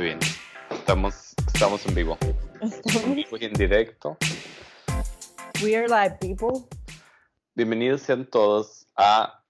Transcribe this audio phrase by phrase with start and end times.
[0.00, 0.20] Muy bien.
[0.70, 2.16] Estamos, estamos en vivo.
[2.62, 3.18] Estamos.
[3.38, 4.16] En directo.
[5.62, 6.66] We are live people.
[7.54, 9.44] Bienvenidos sean todos a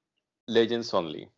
[0.49, 1.31] Legends Only,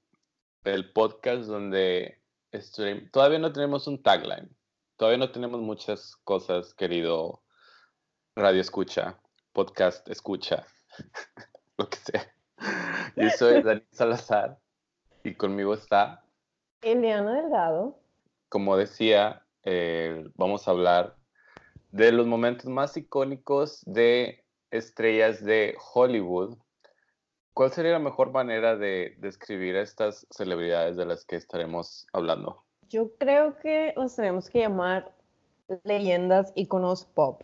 [0.64, 2.22] el podcast donde
[2.52, 4.48] estoy- todavía no tenemos un tagline.
[4.96, 7.42] Todavía no tenemos muchas cosas, querido
[8.34, 9.20] radio escucha,
[9.52, 10.66] podcast escucha,
[11.76, 12.34] lo que sea.
[13.16, 14.58] Yo soy Dani Salazar
[15.22, 16.24] y conmigo está
[16.80, 18.01] Eliana Delgado.
[18.52, 21.16] Como decía, eh, vamos a hablar
[21.90, 26.58] de los momentos más icónicos de estrellas de Hollywood.
[27.54, 32.62] ¿Cuál sería la mejor manera de describir a estas celebridades de las que estaremos hablando?
[32.90, 35.10] Yo creo que los tenemos que llamar
[35.84, 37.40] leyendas, iconos pop.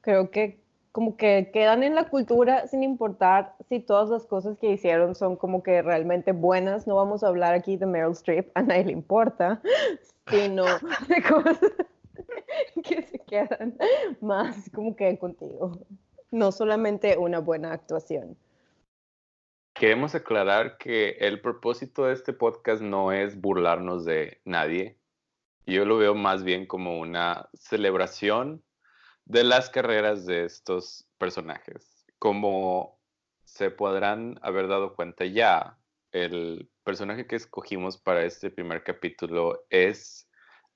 [0.00, 0.58] Creo que
[0.96, 5.36] como que quedan en la cultura sin importar si todas las cosas que hicieron son
[5.36, 6.86] como que realmente buenas.
[6.86, 9.60] No vamos a hablar aquí de Meryl Streep, a nadie le importa,
[10.30, 11.60] sino de cosas
[12.82, 13.76] que se quedan
[14.22, 15.78] más como que contigo.
[16.30, 18.34] No solamente una buena actuación.
[19.74, 24.96] Queremos aclarar que el propósito de este podcast no es burlarnos de nadie.
[25.66, 28.62] Yo lo veo más bien como una celebración
[29.26, 32.04] de las carreras de estos personajes.
[32.18, 32.98] Como
[33.44, 35.78] se podrán haber dado cuenta ya,
[36.12, 40.28] el personaje que escogimos para este primer capítulo es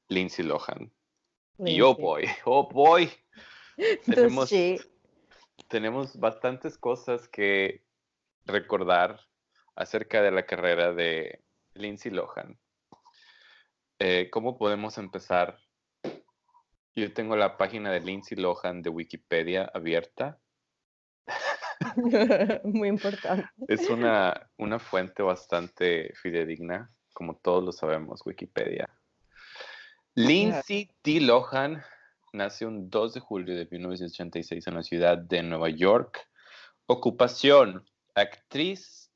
[0.09, 0.93] Lindsay Lohan.
[1.59, 3.11] Y oh boy, oh boy,
[4.07, 4.79] tenemos- sí,
[5.69, 7.85] tenemos bastantes cosas que
[8.47, 9.21] recordar
[9.77, 11.43] acerca de la carrera de
[11.75, 12.59] Lindsay Lohan.
[14.01, 15.59] Eh, ¿Cómo podemos empezar?
[17.01, 20.39] Yo tengo la página de Lindsay Lohan de Wikipedia abierta.
[22.65, 23.49] muy importante.
[23.69, 28.87] Es una, una fuente bastante fidedigna, como todos lo sabemos, Wikipedia.
[30.15, 31.23] Lindsay D.
[31.23, 31.83] Lohan
[32.35, 36.29] nació un 2 de julio de 1986 en la ciudad de Nueva York.
[36.85, 37.83] Ocupación,
[38.15, 39.11] actriz,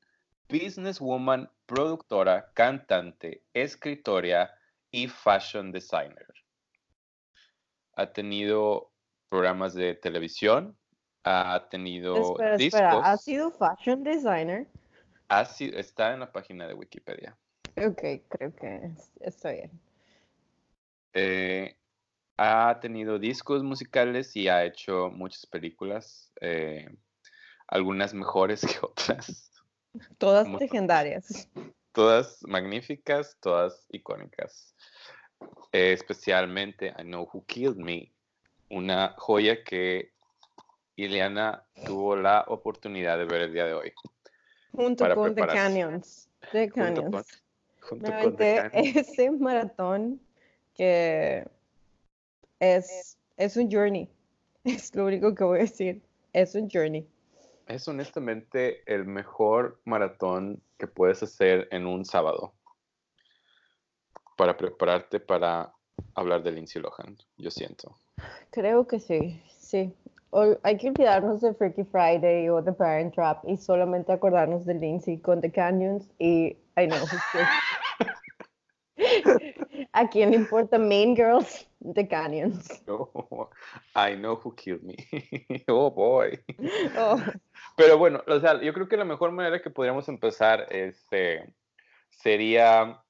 [0.49, 4.57] businesswoman, productora, cantante, escritora
[4.89, 6.44] y fashion designer.
[7.95, 8.91] Ha tenido
[9.29, 10.77] programas de televisión,
[11.23, 12.79] ha tenido Espera, discos.
[12.81, 14.67] espera, ¿has sido fashion designer?
[15.29, 17.37] Ha sido- está en la página de Wikipedia.
[17.77, 19.71] Ok, creo que es- está bien.
[21.13, 21.75] Eh,
[22.37, 26.89] ha tenido discos musicales y ha hecho muchas películas, eh,
[27.67, 29.51] algunas mejores que otras,
[30.17, 31.49] Todas Como- legendarias.
[31.93, 34.75] todas magníficas, todas icónicas.
[35.75, 38.09] Eh, especialmente I Know Who Killed Me,
[38.69, 40.13] una joya que
[40.95, 43.91] Ileana tuvo la oportunidad de ver el día de hoy.
[44.71, 45.45] Junto con The.
[45.47, 46.29] Canyons.
[46.53, 47.43] The Junto con, Canyons.
[47.81, 50.21] junto Me con The aventé Can- ese maratón
[50.73, 51.45] que
[52.61, 54.09] es, es un journey.
[54.63, 56.01] Es lo único que voy a decir.
[56.31, 57.05] Es un journey.
[57.67, 62.53] Es honestamente el mejor maratón que puedes hacer en un sábado
[64.35, 65.71] para prepararte para
[66.13, 67.97] hablar de Lindsay Lohan, yo siento.
[68.51, 69.93] Creo que sí, sí.
[70.31, 74.73] O- hay que olvidarnos de Freaky Friday o The Parent Trap y solamente acordarnos de
[74.73, 77.47] Lindsay con The Canyons y I know who killed-
[79.93, 81.67] ¿A quién le importa Main Girls?
[81.93, 82.83] The Canyons.
[82.87, 83.49] No,
[83.95, 84.95] I know who killed me.
[85.67, 86.39] oh boy.
[86.97, 87.17] Oh,
[87.75, 91.53] Pero bueno, o sea, yo creo que la mejor manera que podríamos empezar este,
[92.09, 93.01] sería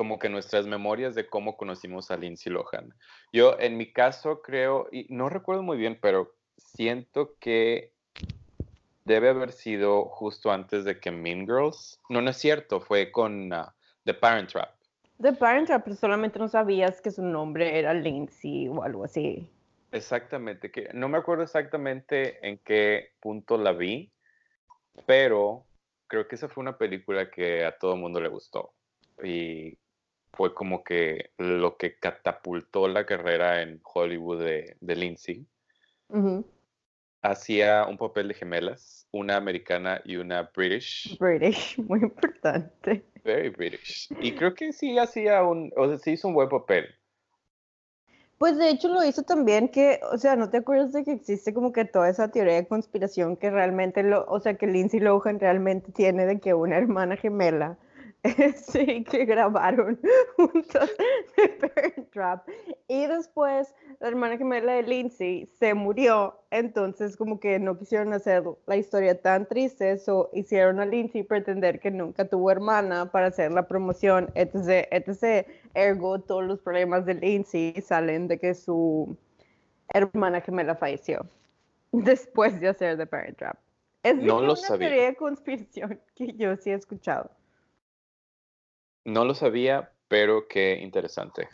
[0.00, 2.94] como que nuestras memorias de cómo conocimos a Lindsay Lohan.
[3.34, 7.92] Yo, en mi caso, creo, y no recuerdo muy bien, pero siento que
[9.04, 12.00] debe haber sido justo antes de que Mean Girls.
[12.08, 13.74] No, no es cierto, fue con ah,
[14.06, 14.70] The Parent Trap.
[15.20, 19.46] The Parent Trap, pero solamente no sabías que su nombre era Lindsay o algo así.
[19.92, 24.10] Exactamente, que no me acuerdo exactamente en qué punto la vi,
[25.04, 25.66] pero
[26.06, 28.72] creo que esa fue una película que a todo el mundo le gustó
[29.22, 29.76] y
[30.32, 35.46] fue como que lo que catapultó la carrera en Hollywood de, de Lindsay.
[37.22, 43.04] Hacía un papel de gemelas, una americana y una British, British, muy importante.
[43.24, 44.08] very British.
[44.20, 46.86] Y creo que sí hacía un, o sea, sí hizo un buen papel.
[48.38, 51.52] Pues de hecho lo hizo también que, o sea, ¿no te acuerdas de que existe
[51.52, 55.38] como que toda esa teoría de conspiración que realmente, lo, o sea, que Lindsay Lohan
[55.38, 57.76] realmente tiene de que una hermana gemela
[58.56, 59.98] sí, que grabaron
[60.36, 60.90] juntos
[61.36, 62.48] The Parent Trap.
[62.88, 68.44] Y después la hermana gemela de Lindsay se murió, entonces como que no quisieron hacer
[68.66, 73.52] la historia tan triste, eso hicieron a Lindsay pretender que nunca tuvo hermana para hacer
[73.52, 75.46] la promoción, etc, etc.
[75.74, 79.16] Ergo, todos los problemas de Lindsay salen de que su
[79.88, 81.26] hermana gemela falleció
[81.92, 83.56] después de hacer The Parent Trap.
[84.02, 84.88] Es No lo una sabía.
[84.88, 87.30] teoría de conspiración que yo sí he escuchado.
[89.04, 91.48] No lo sabía, pero qué interesante.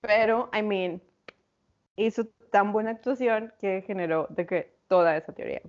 [0.00, 1.02] Pero, I mean,
[1.96, 5.62] hizo tan buena actuación que generó de que toda esa teoría.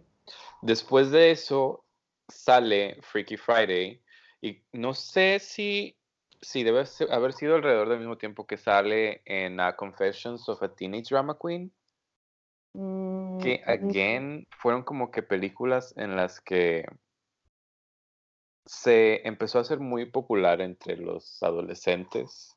[0.62, 1.84] Después de eso
[2.28, 4.02] sale Freaky Friday
[4.42, 5.98] y no sé si,
[6.42, 10.74] si debe haber sido alrededor del mismo tiempo que sale en uh, Confessions of a
[10.74, 11.72] Teenage Drama Queen,
[12.78, 16.86] Mm, que mm, again fueron como que películas en las que
[18.68, 22.56] se empezó a hacer muy popular entre los adolescentes.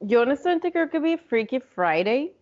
[0.00, 2.34] Yo honestamente creo que vi Freaky Friday,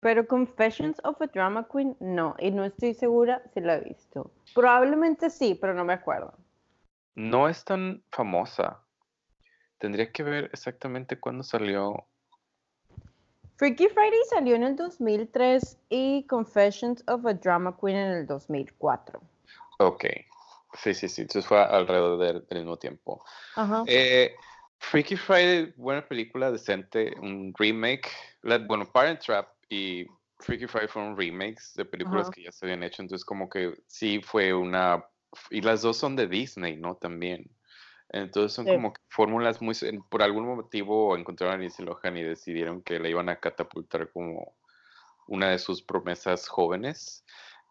[0.00, 4.30] pero Confessions of a Drama Queen no, y no estoy segura si la he visto.
[4.54, 6.34] Probablemente sí, pero no me acuerdo.
[7.14, 8.82] No es tan famosa.
[9.78, 12.04] Tendría que ver exactamente cuándo salió.
[13.56, 19.20] Freaky Friday salió en el 2003 y Confessions of a Drama Queen en el 2004.
[19.80, 20.04] Ok.
[20.74, 21.22] Sí, sí, sí.
[21.22, 23.24] Entonces fue alrededor del, del mismo tiempo.
[23.56, 23.84] Ajá.
[23.86, 24.34] Eh,
[24.78, 28.08] Freaky Friday, buena película, decente, un remake.
[28.42, 30.06] La- bueno, Parent Trap y
[30.38, 32.32] Freaky Friday fueron remakes de películas Ajá.
[32.32, 35.04] que ya se habían hecho, entonces como que sí fue una...
[35.50, 36.96] Y las dos son de Disney, ¿no?
[36.96, 37.50] También.
[38.10, 38.72] Entonces son Sí.
[38.72, 39.74] como fórmulas muy...
[40.08, 44.54] Por algún motivo encontraron a Lindsay Lohan y decidieron que la iban a catapultar como
[45.26, 47.24] una de sus promesas jóvenes.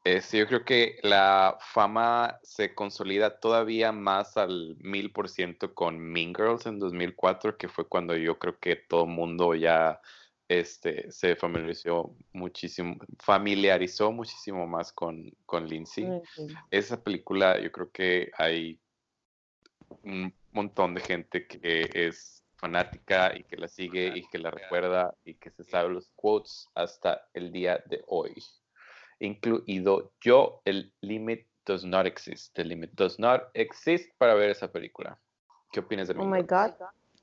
[0.03, 5.99] Este, yo creo que la fama se consolida todavía más al mil por ciento con
[5.99, 9.99] Mean Girls en 2004, que fue cuando yo creo que todo el mundo ya
[10.47, 16.07] este, se familiarizó muchísimo, familiarizó muchísimo más con, con Lindsay.
[16.35, 16.47] Sí.
[16.71, 18.79] Esa película, yo creo que hay
[20.03, 25.13] un montón de gente que es fanática y que la sigue y que la recuerda
[25.23, 28.33] y que se sabe los quotes hasta el día de hoy.
[29.19, 32.53] Incluido yo, el limit does not exist.
[32.55, 35.17] The limit does not exist para ver esa película.
[35.71, 36.73] ¿Qué opinas de Oh Mean my God.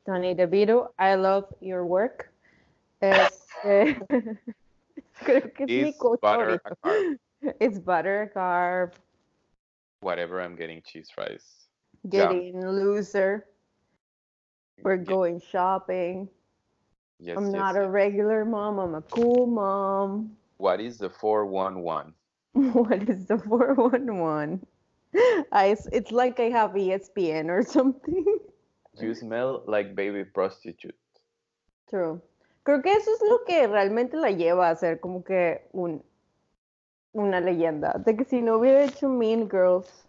[0.07, 2.31] Tony DeVito, I love your work.
[3.01, 3.97] Este,
[5.25, 7.19] creo que es mi Is quote butter a carb?
[7.61, 8.93] It's butter, carb,
[10.01, 11.69] Whatever, I'm getting cheese fries.
[12.09, 13.47] getting loser.
[14.83, 16.29] We're Ye- going shopping.
[17.19, 20.37] yes, I'm yes, not a regular mom, I'm a cool mom.
[20.59, 22.15] What is the 411?
[22.73, 24.65] What is the 411?
[25.53, 28.25] I, s- it's like I have ESPN or something.
[29.01, 30.95] You smell like baby prostitute.
[31.89, 32.21] True.
[32.65, 36.03] Creo que eso es lo que realmente la lleva a ser como que un,
[37.13, 37.93] una leyenda.
[38.05, 40.07] De que si no hubiera hecho Mean Girls,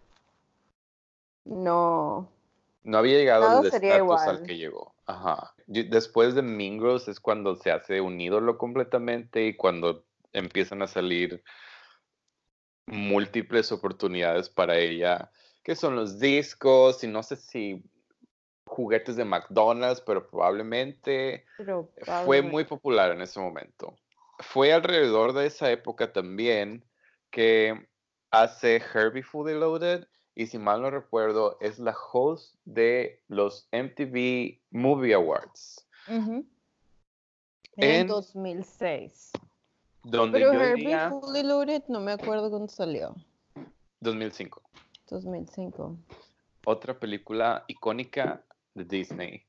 [1.44, 2.28] no.
[2.84, 4.94] No había llegado al estatus al que llegó.
[5.06, 5.54] Ajá.
[5.66, 10.05] Después de Mean Girls es cuando se hace un ídolo completamente y cuando
[10.36, 11.42] empiezan a salir
[12.86, 15.30] múltiples oportunidades para ella,
[15.64, 17.82] que son los discos y no sé si
[18.66, 21.90] juguetes de McDonald's, pero probablemente Pero
[22.24, 23.96] fue muy popular en ese momento.
[24.38, 26.84] Fue alrededor de esa época también
[27.30, 27.88] que
[28.30, 34.60] hace Herbie Fully Loaded y si mal no recuerdo es la host de los MTV
[34.70, 35.88] Movie Awards.
[36.06, 36.46] En
[37.76, 39.32] En- 2006.
[40.06, 43.14] Donde Pero yo Herbie diría Fully Loaded no me acuerdo cuándo salió.
[44.00, 44.62] 2005.
[45.08, 45.96] 2005.
[46.64, 48.44] Otra película icónica
[48.74, 49.42] de Disney.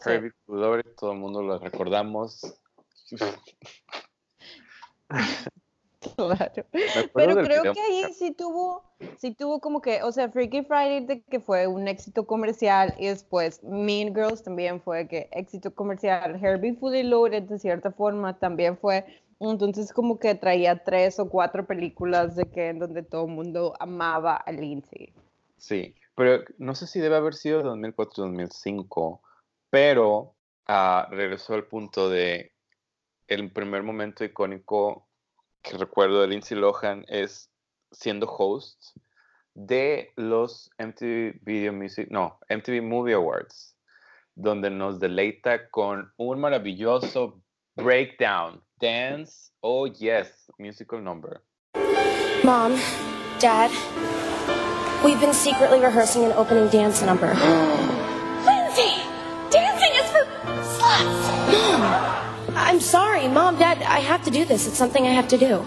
[0.00, 0.10] Sí.
[0.10, 2.40] Herbie Fully Loaded, todo el mundo lo recordamos.
[6.16, 6.64] Claro.
[7.12, 8.84] Pero creo que ahí sí tuvo,
[9.16, 13.06] sí tuvo como que, o sea, Freaky Friday de que fue un éxito comercial y
[13.06, 16.38] después Mean Girls también fue que éxito comercial.
[16.40, 19.04] Herbie Fully Loaded de cierta forma también fue,
[19.40, 23.74] entonces como que traía tres o cuatro películas de que en donde todo el mundo
[23.78, 25.12] amaba a Lindsay.
[25.56, 29.20] Sí, pero no sé si debe haber sido 2004-2005,
[29.70, 30.34] pero
[30.66, 32.52] ah, regresó al punto de
[33.28, 35.08] el primer momento icónico
[35.62, 37.50] que recuerdo de Lindsay Lohan es
[37.92, 38.96] siendo host
[39.54, 43.76] de los MTV Video Music, no, MTV Movie Awards,
[44.34, 47.42] donde nos deleita con un maravilloso
[47.74, 51.42] breakdown, dance, oh yes, musical number.
[52.44, 52.78] Mom,
[53.38, 53.70] Dad,
[55.04, 57.28] We've been secretly rehearsing an opening dance number.
[58.44, 58.98] Lindsay!
[59.48, 60.24] Dancing is for
[60.74, 61.52] sluts!
[61.52, 62.54] Mom!
[62.56, 64.66] I'm sorry, Mom, Dad, I have to do this.
[64.66, 65.64] It's something I have to do.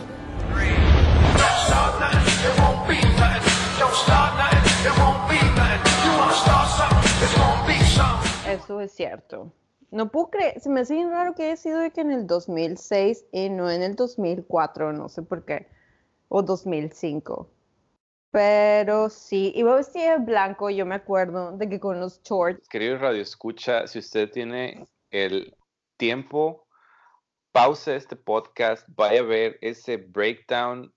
[8.46, 9.54] Eso es cierto.
[9.92, 12.26] No puedo creer, se me hace bien raro que haya sido de que en el
[12.26, 15.68] 2006 y no en el 2004, no sé por qué,
[16.30, 17.50] o 2005.
[18.32, 22.70] Pero sí, iba vestida de blanco, yo me acuerdo de que con los shorts.
[22.70, 25.54] Querido Radio Escucha, si usted tiene el
[25.98, 26.66] tiempo,
[27.52, 30.94] pause este podcast, vaya a ver ese breakdown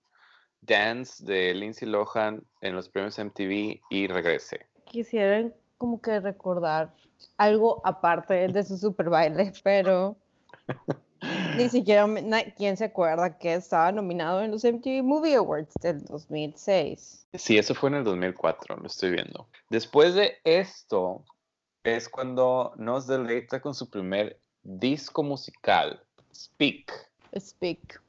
[0.61, 4.65] dance de Lindsay Lohan en los premios MTV y regrese.
[4.85, 6.95] Quisieran como que recordar
[7.37, 10.15] algo aparte de su super baile, pero
[11.57, 12.07] ni siquiera
[12.55, 17.27] quién se acuerda que estaba nominado en los MTV Movie Awards del 2006.
[17.33, 19.47] Sí, eso fue en el 2004, lo estoy viendo.
[19.69, 21.23] Después de esto
[21.83, 26.01] es cuando nos deleita con su primer disco musical,
[26.35, 26.91] Speak.
[27.39, 28.01] Speak.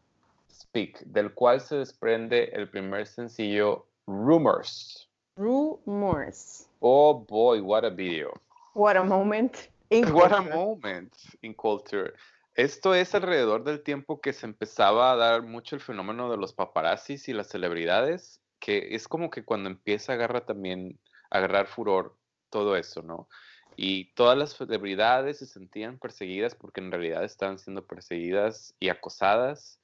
[0.51, 5.09] Speak, del cual se desprende el primer sencillo Rumors.
[5.37, 6.69] Rumors.
[6.81, 8.33] Oh boy, what a video.
[8.77, 9.57] What a moment.
[9.89, 12.13] In what a moment in culture.
[12.55, 16.53] Esto es alrededor del tiempo que se empezaba a dar mucho el fenómeno de los
[16.53, 20.99] paparazzis y las celebridades, que es como que cuando empieza a agarrar también,
[21.31, 22.19] a agarrar furor
[22.51, 23.31] todo eso, ¿no?
[23.77, 29.81] Y todas las celebridades se sentían perseguidas porque en realidad estaban siendo perseguidas y acosadas.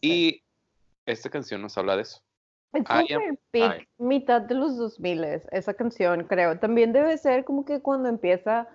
[0.00, 0.44] Y
[1.04, 2.22] esta canción nos habla de eso.
[2.72, 6.58] Es super peak, mitad de los 2000 esa canción, creo.
[6.58, 8.68] También debe ser como que cuando empieza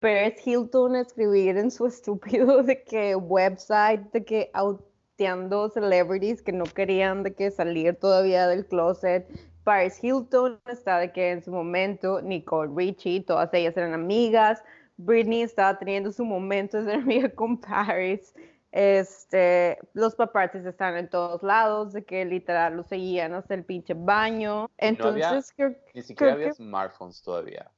[0.00, 6.52] Paris Hilton a escribir en su estúpido de que website, de que auteando celebrities que
[6.52, 9.26] no querían de que salir todavía del closet.
[9.64, 14.62] Paris Hilton está de que en su momento Nicole Richie, todas ellas eran amigas.
[14.98, 18.32] Britney estaba teniendo su momento de ser amiga con Paris.
[18.72, 23.94] Este, los paparazzis están en todos lados, de que literal lo seguían hasta el pinche
[23.94, 24.70] baño.
[24.76, 27.70] Entonces, no ni siquiera había smartphones todavía.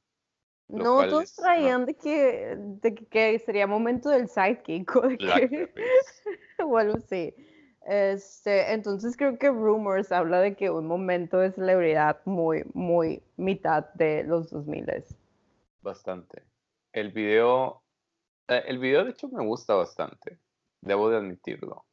[0.67, 5.73] No, todos traían de, que, de que, sería momento del sidekick o, de que,
[6.63, 7.33] o algo así.
[7.85, 13.85] Este, entonces creo que Rumors habla de que un momento de celebridad muy, muy mitad
[13.93, 15.05] de los 2000.
[15.81, 16.43] Bastante.
[16.91, 17.81] El video,
[18.47, 20.37] eh, el video de hecho me gusta bastante
[20.81, 21.85] debo de admitirlo.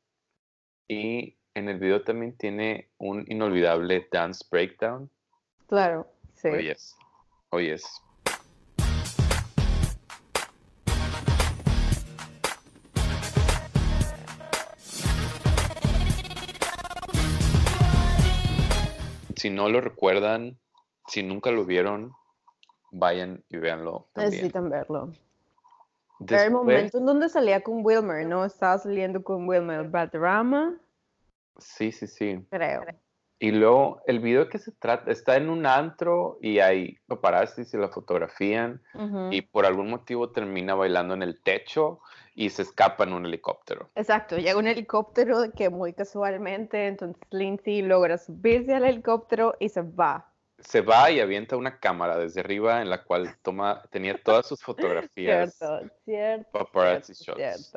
[0.88, 5.10] Y en el video también tiene un inolvidable dance breakdown.
[5.66, 6.48] Claro, sí.
[6.48, 6.76] Oye,
[7.50, 8.02] oh, yes.
[19.36, 20.58] Si no lo recuerdan,
[21.06, 22.12] si nunca lo vieron,
[22.90, 24.08] vayan y véanlo.
[24.16, 25.12] Necesitan verlo.
[26.20, 28.44] Era el momento en donde salía con Wilmer, ¿no?
[28.44, 30.78] Estaba saliendo con Wilmer Drama.
[31.58, 32.46] Sí, sí, sí.
[32.50, 32.84] Creo.
[33.38, 37.76] Y luego el video que se trata, está en un antro y hay paparazzis y
[37.76, 38.80] la fotografían
[39.30, 42.00] y por algún motivo termina bailando en el techo
[42.34, 43.90] y se escapa en un helicóptero.
[43.94, 49.82] Exacto, llega un helicóptero que muy casualmente, entonces Lindsay logra subirse al helicóptero y se
[49.82, 54.46] va se va y avienta una cámara desde arriba en la cual toma, tenía todas
[54.46, 55.54] sus fotografías.
[55.56, 56.50] Cierto, cierto.
[56.52, 57.72] Paparazzi shots.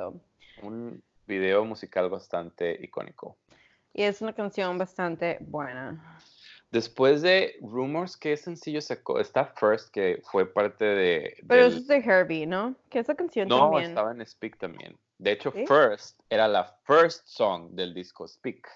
[0.62, 3.38] Un video musical bastante icónico.
[3.93, 6.19] Y es una canción bastante buena.
[6.71, 9.19] Después de Rumors, ¿qué sencillo sacó?
[9.19, 11.38] Está First, que fue parte de...
[11.48, 12.75] Pero eso es de Herbie, ¿no?
[12.89, 13.83] Que esa canción no, también.
[13.86, 14.95] No, estaba en Speak también.
[15.17, 18.67] De hecho, First era la first song del disco Speak.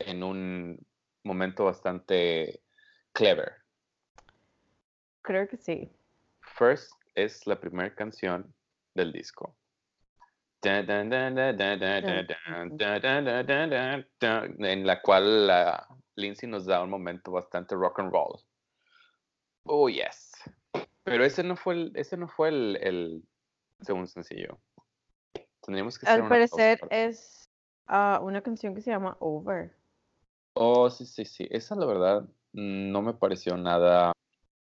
[0.00, 0.84] En un
[1.22, 2.60] momento bastante
[3.12, 3.52] Clever.
[5.22, 5.90] Creo que sí.
[6.40, 8.52] First es la primera canción
[8.94, 9.54] del disco.
[10.62, 10.86] En
[14.86, 18.40] la cual la Lindsay nos da un momento bastante rock and roll.
[19.64, 20.32] Oh, yes.
[21.04, 23.24] Pero ese no fue el, ese no fue el,
[23.80, 24.60] segundo sencillo.
[25.60, 27.50] Tendríamos que Al parecer es
[27.86, 29.76] ah, una canción que se llama Over.
[30.54, 31.48] Oh, sí, sí, sí.
[31.50, 34.12] Esa la verdad no me pareció nada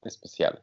[0.04, 0.62] especial.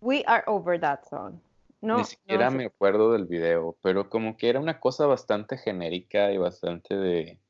[0.00, 1.40] We are over that song.
[1.80, 6.30] No, Ni siquiera me acuerdo del video, pero como que era una cosa bastante genérica
[6.30, 7.40] y bastante de...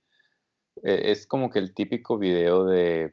[0.83, 3.13] E, es como que el típico video de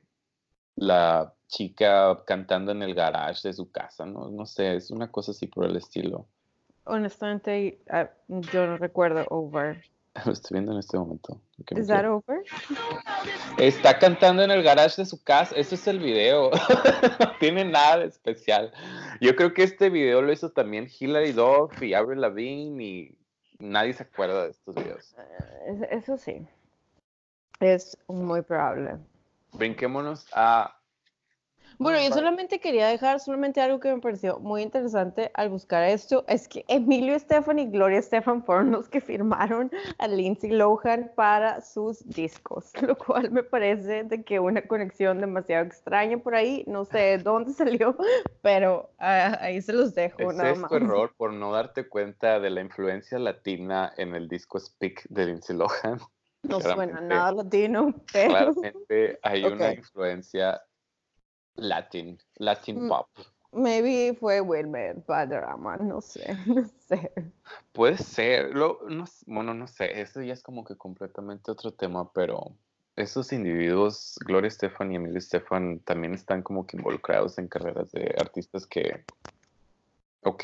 [0.75, 4.29] la chica cantando en el garage de su casa, ¿no?
[4.29, 6.25] No sé, es una cosa así por el estilo.
[6.85, 9.83] Honestamente, ah, yo no recuerdo Over.
[10.25, 11.39] Lo estoy viendo en este momento.
[11.71, 12.43] ¿Is that over?
[13.57, 15.55] Está cantando en el garage de su casa.
[15.55, 16.51] Ese es el video.
[17.19, 18.71] no tiene nada de especial.
[19.21, 23.17] Yo creo que este video lo hizo también Hilary Duff y Avril Lavigne y
[23.59, 25.15] nadie se acuerda de estos videos.
[25.17, 26.47] Eh, Eso sí.
[27.59, 28.97] Es muy probable.
[29.53, 30.78] Brinquémonos a
[31.81, 36.25] Bueno, yo solamente quería dejar solamente algo que me pareció muy interesante al buscar esto,
[36.27, 41.61] es que Emilio Estefan y Gloria Estefan fueron los que firmaron a Lindsay Lohan para
[41.61, 46.83] sus discos, lo cual me parece de que una conexión demasiado extraña por ahí, no
[46.83, 47.95] sé de dónde salió,
[48.41, 50.69] pero ah, ahí se los dejo Ese nada es más.
[50.69, 55.27] tu error por no darte cuenta de la influencia latina en el disco Speak de
[55.27, 55.99] Lindsay Lohan.
[56.43, 57.07] No suena claramente.
[57.07, 59.77] nada latino, pero Claramente hay una Ok.
[59.77, 60.61] influencia
[61.59, 62.89] latin, latin Mm.
[62.89, 63.07] pop.
[63.51, 67.11] maybe fue Wilmer Valderrama, no sé, no sé.
[67.71, 71.71] Puede ser, lo, no, s- bueno, no sé, eso ya es como que completamente otro
[71.73, 72.55] tema, pero
[72.95, 78.13] esos individuos, Gloria Estefan y Emilio Estefan, también están como que involucrados en carreras de
[78.19, 79.03] artistas que...
[80.23, 80.43] Ok,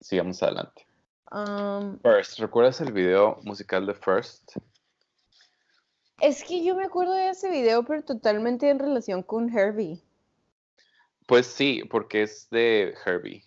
[0.00, 0.86] sigamos adelante.
[1.32, 4.56] Um, First, ¿recuerdas el video musical de First?
[6.20, 10.02] Es que yo me acuerdo de ese video, pero totalmente en relación con Herbie.
[11.26, 13.44] Pues sí, porque es de Herbie.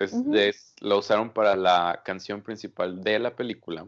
[0.00, 3.86] Es de- lo usaron para la canción principal de la película.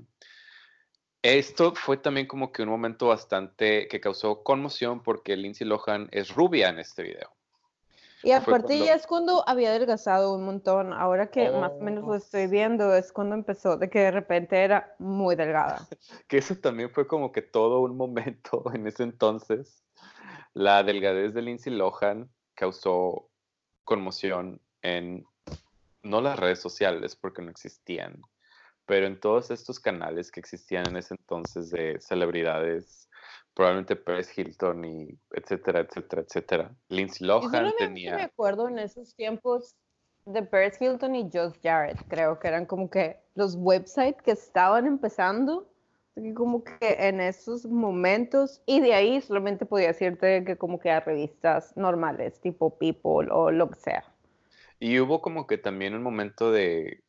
[1.23, 6.33] Esto fue también como que un momento bastante que causó conmoción porque Lindsay Lohan es
[6.33, 7.30] rubia en este video.
[8.23, 10.92] Y aparte cuando- ya es cuando había adelgazado un montón.
[10.92, 14.11] Ahora que más o menos Oh, lo estoy viendo, es cuando empezó de que de
[14.12, 15.88] repente era muy delgada.
[16.28, 19.83] Que eso también fue como que todo un momento en ese entonces.
[20.54, 23.30] La delgadez de Lindsay Lohan causó
[23.84, 25.25] conmoción en
[26.02, 28.22] no las redes sociales porque no existían,
[28.86, 33.08] pero en todos estos canales que existían en ese entonces de celebridades,
[33.54, 36.76] probablemente Paris Hilton y etcétera, etcétera, etcétera.
[36.88, 39.76] Lindsay Yo Lohan solamente me tenía acuerdo en esos tiempos
[40.25, 41.98] de Paris Hilton y Josh Jarrett.
[42.08, 45.72] Creo que eran como que los websites que estaban empezando.
[46.35, 51.00] Como que en esos momentos, y de ahí solamente podía decirte que como que a
[51.00, 54.04] revistas normales, tipo People o lo que sea.
[54.78, 57.02] Y hubo como que también un momento de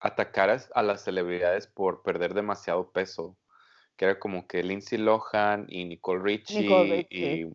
[0.00, 3.36] atacar a, las celebridades por perder demasiado peso,
[3.96, 7.40] que era como que Lindsay Lohan y Nicole Richie, Nicole Richie.
[7.40, 7.52] y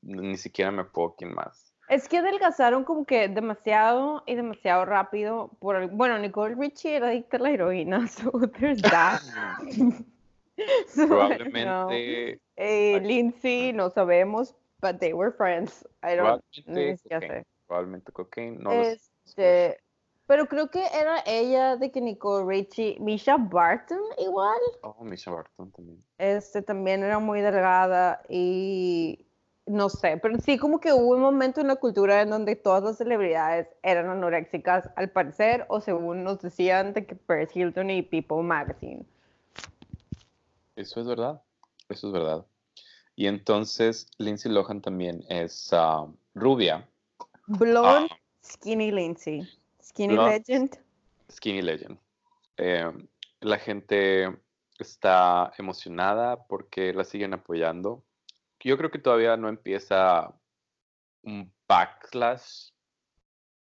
[0.00, 1.65] ni siquiera me acuerdo quién más.
[1.88, 5.50] Es que adelgazaron como que demasiado y demasiado rápido.
[5.60, 9.20] Por el- bueno, Nicole Richie era adicta a la heroína, so there's that.
[10.88, 11.08] So, no.
[11.08, 15.86] Probablemente, Eh, Lindsay, no sabemos, but they were friends.
[16.02, 17.46] I don't probablemente, cocaine, sé.
[17.66, 18.72] probablemente cocaine, no.
[18.72, 19.78] Este,
[20.26, 25.70] pero creo que era ella de que Nicole Richie, Misha Barton igual, Oh, Misha Barton
[25.72, 26.02] también.
[26.16, 29.25] este también era muy delgada y
[29.66, 32.82] no sé, pero sí como que hubo un momento en la cultura en donde todas
[32.82, 38.02] las celebridades eran anoréxicas al parecer o según nos decían de que Paris Hilton y
[38.02, 39.04] People Magazine.
[40.76, 41.42] Eso es verdad,
[41.88, 42.46] eso es verdad.
[43.16, 46.86] Y entonces Lindsay Lohan también es ah, rubia,
[47.46, 48.08] Blonde,
[48.44, 49.48] Skinny Lindsay,
[49.82, 50.38] Skinny Blonde.
[50.38, 50.78] Legend.
[51.30, 51.98] Skinny Legend.
[52.56, 52.92] Eh,
[53.40, 54.36] la gente
[54.78, 58.02] está emocionada porque la siguen apoyando.
[58.66, 60.34] Yo creo que todavía no empieza
[61.22, 62.70] un backlash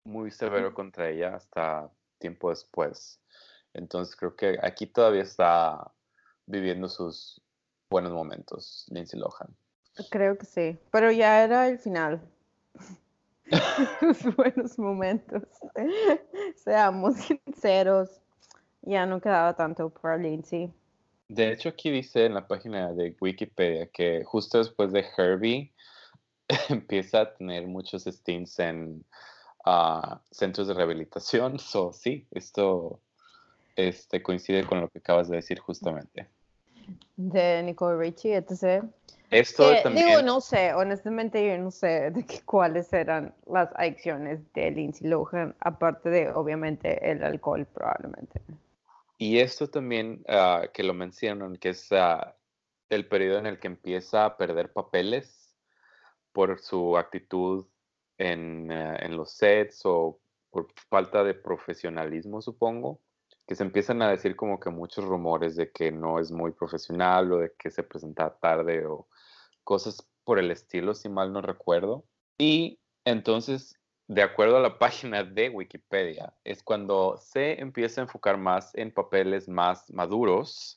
[0.05, 3.19] muy severo contra ella hasta tiempo después.
[3.73, 5.91] Entonces creo que aquí todavía está
[6.45, 7.41] viviendo sus
[7.89, 9.57] buenos momentos, Lindsay Lohan.
[10.11, 12.21] Creo que sí, pero ya era el final.
[13.99, 15.45] Sus buenos momentos.
[16.57, 18.21] Seamos sinceros,
[18.83, 20.71] ya no quedaba tanto para Lindsay.
[21.33, 25.73] De hecho, aquí dice en la página de Wikipedia que justo después de Herbie
[26.69, 29.03] empieza a tener muchos stints en
[29.65, 31.59] ah, centros de rehabilitación.
[31.59, 33.01] So, sí, esto
[33.77, 36.29] este, coincide con lo que acabas de decir justamente.
[37.17, 38.85] De Nicole Richie, etc.
[39.31, 43.71] Esto Que, también, digo, no sé, honestamente yo no sé de qué, cuáles eran las
[43.77, 48.43] adicciones de Lindsay Lohan, aparte de, obviamente, el alcohol probablemente.
[49.23, 52.37] Y esto también ah, que lo mencionan, que es ah,
[52.89, 55.57] el periodo en el que empieza a perder papeles
[56.33, 57.69] por su actitud
[58.19, 60.19] en, eh, en los sets o
[60.51, 63.01] por falta de profesionalismo, supongo,
[63.47, 67.31] que se empiezan a decir como que muchos rumores de que no es muy profesional
[67.31, 69.07] o de que se presenta tarde o
[69.63, 72.05] cosas por el estilo, si mal no recuerdo.
[72.39, 73.79] Y entonces
[74.15, 78.93] de acuerdo a la página de Wikipedia, es cuando se empieza a enfocar más en
[78.93, 80.77] papeles más maduros,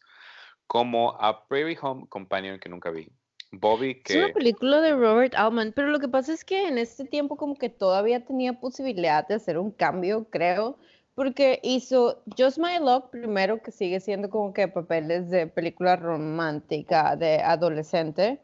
[0.68, 3.12] como a Prairie Home Companion que nunca vi.
[3.52, 6.78] Bobby Es una que película de Robert Altman, pero lo que pasa es que en
[6.78, 10.78] este tiempo como que todavía tenía posibilidad de hacer un cambio, creo,
[11.14, 17.16] porque hizo Just My Luck primero, que sigue siendo como que papeles de película romántica
[17.16, 18.40] de adolescente.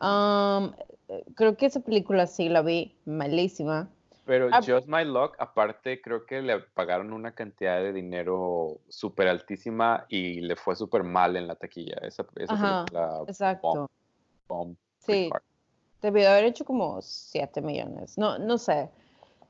[0.00, 3.90] Eh, creo que esa película sí la vi, malísima.
[4.28, 9.26] Pero Ah, Just My Luck, aparte, creo que le pagaron una cantidad de dinero súper
[9.26, 11.96] altísima y le fue súper mal en la taquilla.
[12.02, 13.88] Esa, esa Ajá, película Exacto.
[14.46, 15.42] bomb Sí, pretty hard.
[16.02, 18.90] debió haber hecho como 7 millones, no, no sé.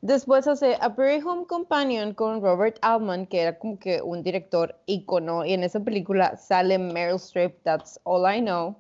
[0.01, 4.77] Después hace A Prairie Home Companion con Robert Altman, que era como que un director
[4.87, 8.77] ícono, y en esa película sale Meryl Streep, That's All I Know.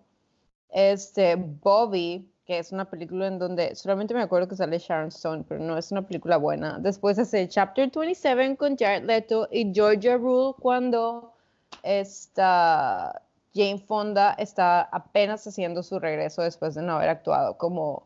[0.70, 5.44] Este, Bobby, que es una película en donde solamente me acuerdo que sale Sharon Stone,
[5.46, 6.78] pero no es una película buena.
[6.78, 11.34] Después hace Chapter 27 con Jared Leto y Georgia Rule cuando
[11.82, 13.20] esta
[13.54, 18.04] Jane Fonda está apenas haciendo su regreso después de no haber actuado como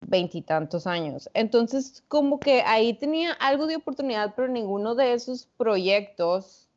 [0.00, 1.28] veintitantos años.
[1.34, 6.68] Entonces, como que ahí tenía algo de oportunidad, pero ninguno de esos proyectos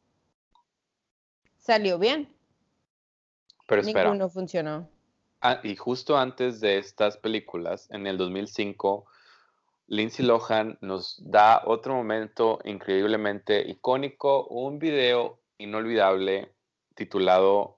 [1.59, 2.27] salió bien.
[3.67, 4.94] Pero espera, Ninguno funcionó.
[5.45, 9.05] Ah, y justo antes de estas películas, en el 2005,
[9.87, 16.51] Lindsay Lohan nos da otro momento increíblemente icónico, un video inolvidable
[16.95, 17.77] titulado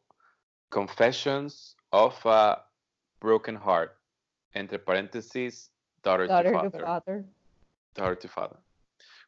[0.70, 2.70] Confessions of a
[3.20, 3.92] Broken Heart,
[4.54, 5.72] entre paréntesis,
[6.04, 6.86] Daughter, Daughter to to Father.
[6.86, 7.26] Father.
[7.94, 8.58] Daughter to Father.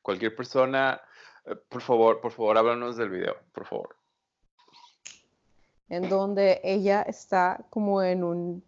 [0.02, 1.02] Cualquier persona,
[1.45, 3.98] eh, por favor, por favor, háblanos del video, por favor.
[5.89, 8.63] En donde ella está como en un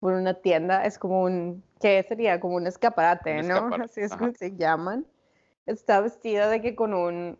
[0.00, 2.38] por una tienda, es como un, ¿qué sería?
[2.38, 3.54] Como un escaparate, Un ¿no?
[3.56, 4.18] escaparate, Así es ajá.
[4.20, 5.06] como se llaman.
[5.66, 7.38] Está vestida de que con un,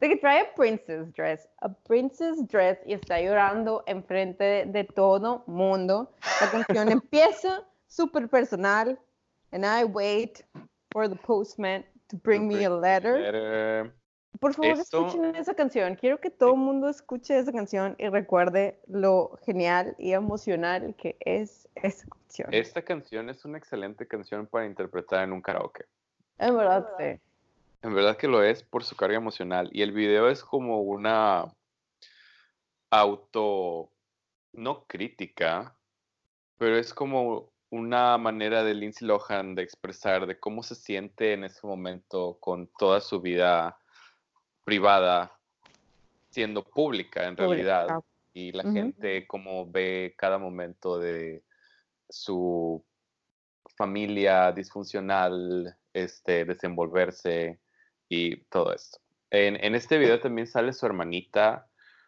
[0.00, 4.84] de que trae a princess dress, a princess dress y está llorando enfrente de, de
[4.84, 6.12] todo mundo.
[6.40, 8.98] La canción empieza súper personal,
[9.52, 10.44] and I wait
[10.92, 13.20] for the postman to bring me a letter.
[13.20, 13.94] Letter.
[14.40, 15.94] Por favor, Esto- escuchen esa canción.
[15.94, 21.16] Quiero que todo el mundo escuche esa canción y recuerde lo genial y emocional que
[21.20, 22.48] es esa canción.
[22.52, 25.84] Esta canción es una excelente canción para interpretar en un karaoke.
[26.38, 27.20] En verdad, sí.
[27.82, 29.68] En verdad que lo es por su carga emocional.
[29.72, 31.52] Y el video es como una
[32.90, 33.90] auto,
[34.52, 35.76] no crítica,
[36.58, 41.44] pero es como una manera de Lindsay Lohan de expresar de cómo se siente en
[41.44, 43.78] ese momento con toda su vida
[44.64, 45.36] privada
[46.30, 47.86] siendo pública en realidad.
[47.86, 48.06] Pública.
[48.34, 51.42] Y la gente como ve cada momento de
[52.08, 52.82] su
[53.76, 57.58] familia disfuncional este, desenvolverse
[58.08, 58.98] y todo esto.
[59.30, 61.66] En, en este video también sale su hermanita,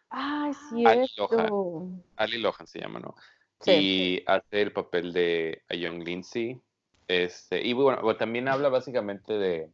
[0.09, 1.89] Ali cierto.
[2.15, 3.15] Ali Lohan se llama, ¿no?
[3.59, 3.71] Sí.
[3.71, 6.61] Y hace el papel de a Young Lindsay.
[7.07, 9.69] Este, y bueno, también habla básicamente de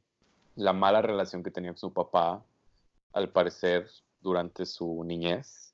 [0.55, 2.43] la mala relación que tenía con su papá,
[3.13, 3.87] al parecer,
[4.21, 5.73] durante su niñez.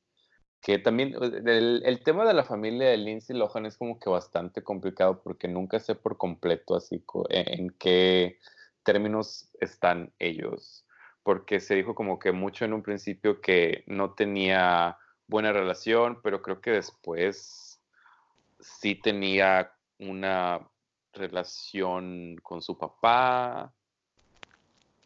[0.61, 5.21] Que también, el, tema de la familia de Lindsay Lohan es como que bastante complicado
[5.21, 8.39] porque nunca sé por completo así en, en qué
[8.83, 10.85] términos están ellos.
[11.23, 14.97] Porque se dijo como que mucho en un principio que no tenía
[15.27, 17.79] buena relación, pero creo que después
[18.59, 20.67] sí tenía una
[21.13, 23.73] relación con su papá.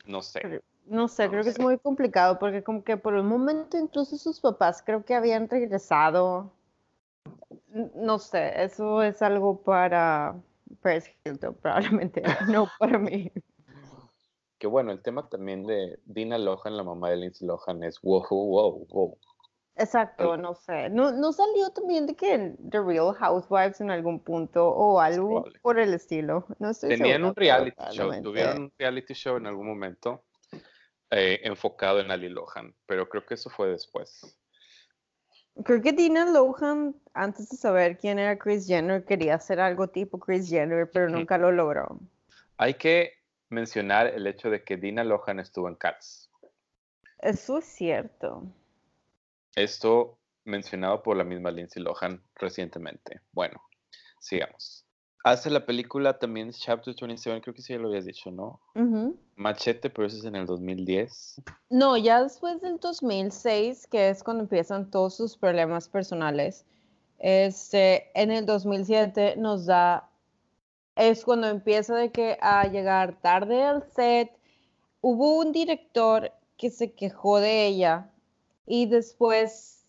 [0.06, 0.62] No sé.
[0.86, 4.18] No sé, No creo que es muy complicado porque como que por un momento incluso
[4.18, 6.52] sus papás creo que habían regresado.
[7.96, 10.36] No sé, eso es algo para
[10.82, 13.32] Paris Hilton, probablemente, no para mí.
[14.58, 18.28] Que bueno, el tema también de Dina Lohan, la mamá de Lindsay Lohan, es wow,
[18.30, 19.18] wow, wow.
[19.76, 20.90] Exacto, no sé.
[20.90, 25.46] ¿No, no salió también de que en The Real Housewives en algún punto o algo
[25.62, 26.46] por el estilo?
[26.60, 30.24] No estoy Tenían segura, un reality show, tuvieron un reality show en algún momento
[31.12, 34.38] eh, enfocado en Ali Lohan, pero creo que eso fue después.
[35.66, 40.20] Creo que Dina Lohan, antes de saber quién era Kris Jenner, quería hacer algo tipo
[40.20, 42.00] Kris Jenner, pero nunca lo logró.
[42.58, 43.14] Hay que
[43.50, 46.32] mencionar el hecho de que Dina Lohan estuvo en Cats.
[47.20, 48.44] Eso es cierto.
[49.56, 53.20] Esto mencionado por la misma Lindsay Lohan recientemente.
[53.34, 53.62] Bueno,
[54.20, 54.86] sigamos.
[55.24, 58.60] Hace la película también Chapter 27, creo que sí ya lo habías dicho, ¿no?
[59.36, 61.42] Machete, pero eso es en el 2010.
[61.70, 66.66] No, ya después del 2006, que es cuando empiezan todos sus problemas personales,
[67.20, 70.12] este, en el 2007 nos da
[70.96, 74.32] es cuando empieza de que a llegar tarde al set.
[75.02, 78.12] Hubo un director que se quejó de ella
[78.68, 79.81] y después,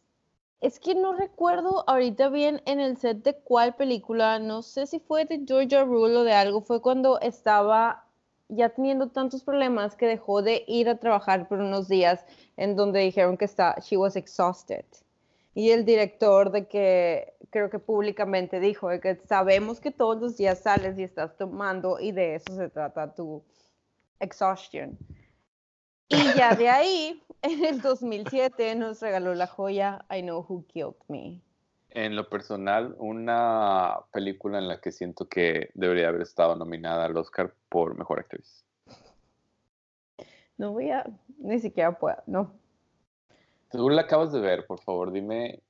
[0.62, 5.00] es que no recuerdo ahorita bien en el set de cuál película, no sé si
[5.00, 8.06] fue de Georgia Rule o de algo, fue cuando estaba
[8.48, 12.24] ya teniendo tantos problemas que dejó de ir a trabajar por unos días
[12.56, 14.84] en donde dijeron que está, she was exhausted.
[15.54, 20.36] Y el director de que creo que públicamente dijo de que sabemos que todos los
[20.36, 23.42] días sales y estás tomando y de eso se trata tu
[24.20, 24.96] exhaustion.
[26.08, 30.94] Y ya de ahí, en el 2007, nos regaló la joya I Know Who Killed
[31.08, 31.40] Me.
[31.90, 37.16] En lo personal, una película en la que siento que debería haber estado nominada al
[37.16, 38.64] Oscar por Mejor Actriz.
[40.56, 41.04] No voy a,
[41.38, 42.52] ni siquiera puedo, no.
[43.70, 45.60] Tú la acabas de ver, por favor, dime.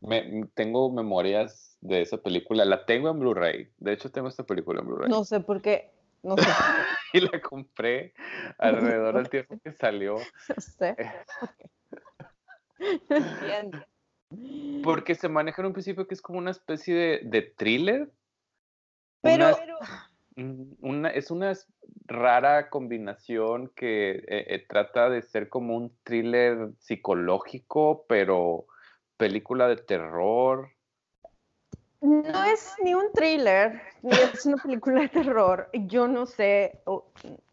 [0.00, 3.68] Me, tengo memorias de esa película, la tengo en Blu-ray.
[3.78, 5.10] De hecho, tengo esta película en Blu-ray.
[5.10, 5.90] No sé por qué,
[6.22, 6.44] no sé.
[7.12, 8.14] y la compré
[8.58, 10.16] alrededor del tiempo que salió.
[10.48, 10.96] No sé.
[13.08, 13.86] No entiendo.
[14.82, 18.10] Porque se maneja en un principio que es como una especie de, de thriller.
[19.22, 19.78] Pero, Una- pero
[20.36, 21.52] Mm, Una, es una
[22.04, 28.66] rara combinación que eh, eh, trata de ser como un thriller psicológico, pero
[29.16, 30.72] película de terror.
[32.00, 35.68] No es ni un thriller, ni es una película de terror.
[35.72, 36.80] Yo no sé,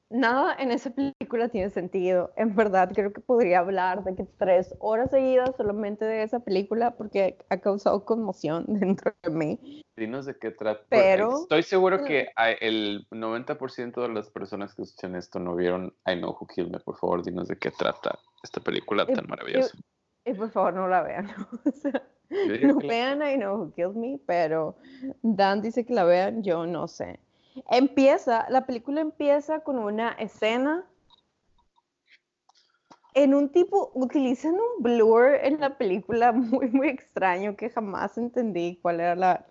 [0.10, 2.32] nada en esa película tiene sentido.
[2.36, 6.91] En verdad, creo que podría hablar de que tres horas seguidas solamente de esa película
[6.91, 9.82] porque ha causado conmoción dentro de mí.
[9.95, 10.84] Dinos de qué trata.
[10.89, 15.95] Pero- Estoy seguro que a- el 90% de las personas que escuchan esto no vieron
[16.06, 16.79] I Know Who Killed Me.
[16.79, 19.77] Por favor, dinos de qué trata esta película tan maravillosa.
[20.25, 21.27] Y por favor, no la vean.
[21.65, 22.01] O sea,
[22.62, 24.76] no que la- vean I Know Who Killed Me, pero
[25.22, 27.19] Dan dice que la vean, yo no sé.
[27.69, 30.86] Empieza, la película empieza con una escena
[33.13, 38.80] en un tipo, utilizan un blur en la película muy, muy extraño que jamás entendí
[38.82, 39.46] cuál era la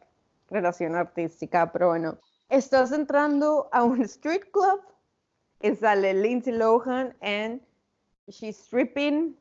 [0.51, 2.19] relación artística, pero bueno.
[2.49, 4.81] Estás entrando a un street club
[5.63, 7.63] y sale Lindsay Lohan and
[8.29, 9.35] she's stripping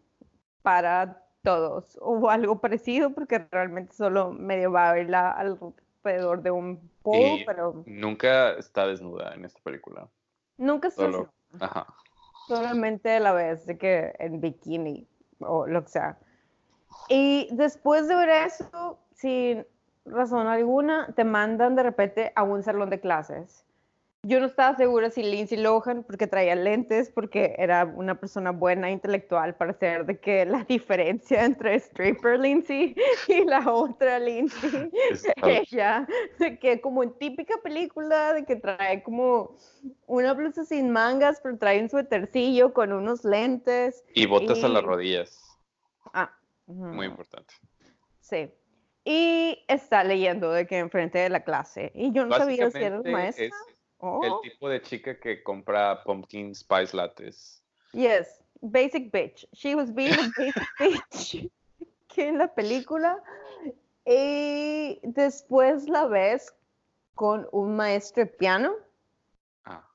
[0.61, 6.89] para todos o algo parecido porque realmente solo medio va a verla alrededor de un
[7.01, 10.07] pole, Y- pero Nunca está desnuda en esta película.
[10.57, 11.29] nunca se Solo.
[11.59, 11.87] Ajá.
[12.47, 15.07] solamente la vez de que en bikini
[15.39, 16.17] o lo que sea.
[17.09, 19.65] Y después de ver eso, sin
[20.05, 23.65] razón alguna, te mandan de repente a un salón de clases.
[24.23, 28.91] Yo no estaba segura si Lindsay Lohan, porque traía lentes, porque era una persona buena
[28.91, 32.95] intelectual para hacer de que la diferencia entre stripper Lindsay
[33.27, 34.91] y la otra Lindsay
[35.43, 36.07] ella,
[36.37, 39.57] de que como en típica película, de que trae como
[40.05, 44.03] una blusa sin mangas, pero trae un suétercillo con unos lentes.
[44.13, 45.41] Y botas a las rodillas.
[46.13, 46.31] Ah,
[46.67, 47.55] Muy importante.
[48.19, 48.53] Sí.
[49.03, 51.91] Y está leyendo de que enfrente de la clase.
[51.95, 53.45] Y yo no sabía si era maestra.
[53.45, 57.61] es Oh, el tipo de chica que compra pumpkin spice lattes.
[57.93, 59.45] yes, basic bitch.
[59.53, 61.49] She was being a basic bitch
[62.07, 63.21] que en la película.
[64.05, 66.51] Y después la ves
[67.13, 68.73] con un maestro de piano.
[69.65, 69.87] Ah,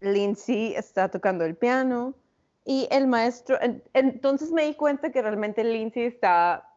[0.00, 2.14] Lindsay está tocando el piano
[2.64, 6.69] y el maestro, en- entonces me di cuenta que realmente Lindsay está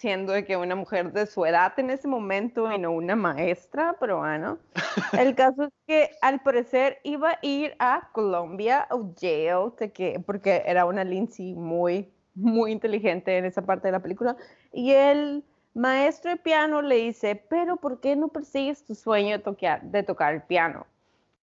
[0.00, 3.96] siendo de que una mujer de su edad en ese momento y no una maestra,
[4.00, 4.58] pero bueno.
[5.12, 10.18] El caso es que al parecer iba a ir a Colombia o Yale, de que,
[10.24, 14.36] porque era una Lindsay muy, muy inteligente en esa parte de la película.
[14.72, 19.44] Y el maestro de piano le dice, pero ¿por qué no persigues tu sueño de
[19.44, 20.86] tocar, de tocar el piano?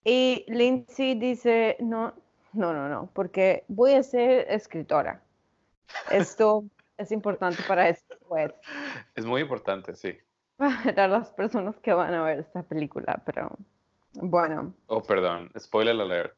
[0.03, 2.13] Y Lindsay dice, no,
[2.53, 5.23] no, no, no, porque voy a ser escritora.
[6.12, 6.63] Esto
[6.97, 8.53] es importante para después,
[9.15, 10.17] es muy importante, sí.
[10.58, 13.51] para las personas que van a ver esta película, pero
[14.13, 15.51] bueno, Oh, perdón.
[15.60, 16.36] Spoiler alert.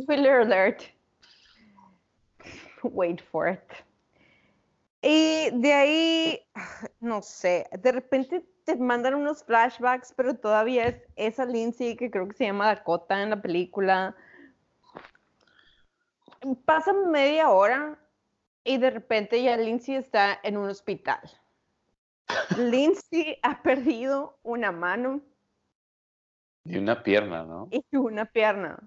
[0.00, 0.82] spoiler alert.
[2.82, 3.60] Wait for it.
[5.02, 6.40] Y de ahí,
[7.00, 12.26] no sé, de repente te mandan unos flashbacks, pero todavía es esa Lindsay que creo
[12.28, 14.14] que se llama Dakota en la película.
[16.64, 17.98] Pasa media hora
[18.64, 21.20] y de repente ya Lindsay está en un hospital.
[22.56, 25.20] Lindsay ha perdido una mano
[26.64, 27.68] Y una pierna, ¿no?
[27.70, 28.78] y una pierna.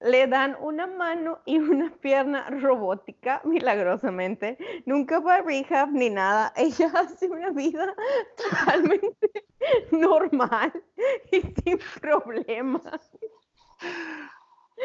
[0.00, 4.58] Le dan una mano y una pierna robótica, milagrosamente.
[4.84, 6.52] Nunca va a rehab ni nada.
[6.56, 7.94] Ella hace una vida
[8.36, 9.30] totalmente
[9.90, 10.72] normal
[11.32, 13.10] y sin problemas.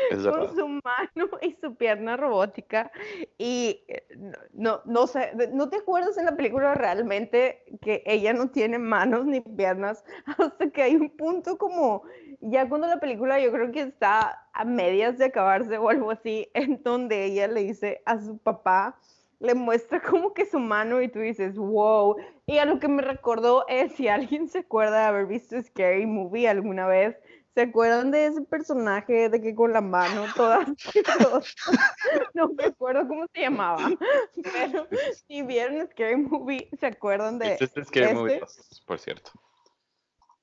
[0.09, 0.55] Es con verdad.
[0.55, 2.91] su mano y su pierna robótica.
[3.37, 8.33] Y eh, no, no, no sé, ¿no te acuerdas en la película realmente que ella
[8.33, 10.03] no tiene manos ni piernas?
[10.37, 12.03] Hasta que hay un punto como,
[12.41, 16.49] ya cuando la película yo creo que está a medias de acabarse o algo así,
[16.53, 18.97] en donde ella le dice a su papá,
[19.39, 22.15] le muestra como que su mano y tú dices, wow.
[22.45, 26.05] Y a lo que me recordó es, si alguien se acuerda de haber visto Scary
[26.05, 27.17] Movie alguna vez,
[27.53, 31.53] ¿Se acuerdan de ese personaje de que con la mano toda asquerosa?
[32.33, 33.89] No me acuerdo cómo se llamaba,
[34.43, 34.87] pero
[35.27, 38.61] si vieron Scary Movie, ¿se acuerdan de Este es Scary Movie este?
[38.69, 39.31] 2, por cierto.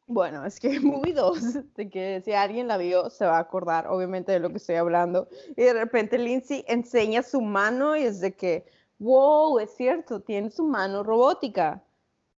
[0.07, 4.33] Bueno, Scary Movie 2, de que si alguien la vio se va a acordar obviamente
[4.33, 5.29] de lo que estoy hablando.
[5.51, 8.65] Y de repente Lindsay enseña su mano y es de que,
[8.99, 11.83] wow, es cierto, tiene su mano robótica.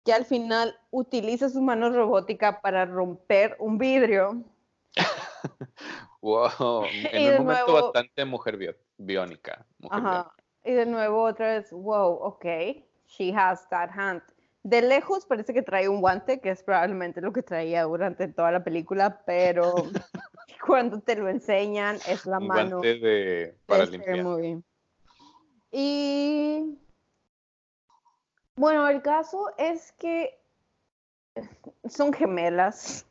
[0.04, 4.44] Que al final utiliza su mano robótica para romper un vidrio.
[6.22, 9.66] Wow, en un momento nuevo- bastante mujer bio- biónica.
[9.78, 10.34] mujer Ajá.
[10.66, 12.46] Y de nuevo otra vez, wow, ok,
[13.08, 14.22] she has that hand.
[14.64, 18.52] De lejos parece que trae un guante, que es probablemente lo que traía durante toda
[18.52, 19.74] la película, pero
[20.68, 24.22] cuando te lo enseñan es la un mano guante de, para de limpiar.
[24.24, 24.62] Movie.
[25.72, 26.78] Y
[28.58, 30.38] bueno, el caso es que
[31.88, 33.06] son gemelas.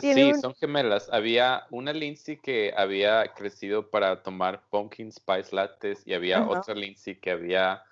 [0.00, 1.08] Sí, un- son gemelas.
[1.12, 7.18] Había una Lindsay que había crecido para tomar pumpkin spice lattes y había otra Lindsay
[7.20, 7.82] que había Ha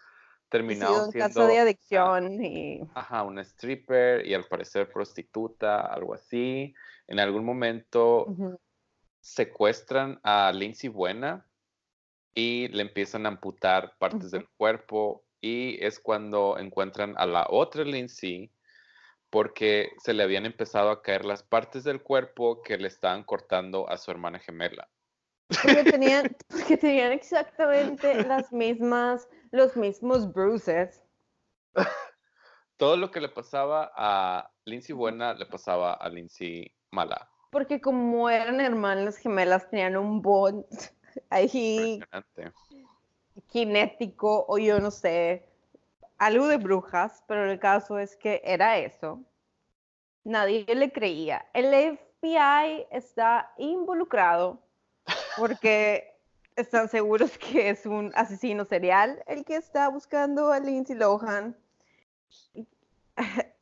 [0.51, 6.15] terminado un siendo caso de adicción y ajá, una stripper y al parecer prostituta, algo
[6.15, 6.75] así.
[7.07, 8.27] En algún momento
[9.21, 11.47] secuestran a Lindsay Buena
[12.35, 17.85] y le empiezan a amputar partes del cuerpo y es cuando encuentran a la otra
[17.85, 18.51] Lindsay
[19.31, 23.89] porque se le habían empezado a caer las partes del cuerpo que le estaban cortando
[23.89, 24.89] a su hermana gemela.
[25.63, 31.03] porque tenían, porque tenían exactamente las mismas, los mismos bruises.
[32.77, 37.29] Todo lo que le pasaba a Lindsay Buena le pasaba a Lindsay Mala.
[37.51, 40.65] Porque como eran hermanas gemelas, tenían un bond
[41.31, 42.01] ahí
[43.51, 45.50] cinético o yo no sé,
[46.21, 49.21] algo de brujas, pero el caso es que era eso.
[50.23, 51.47] Nadie le creía.
[51.55, 54.61] El FBI está involucrado
[55.39, 56.15] porque
[56.57, 61.57] están seguros que es un asesino serial el que está buscando a Lindsay Lohan.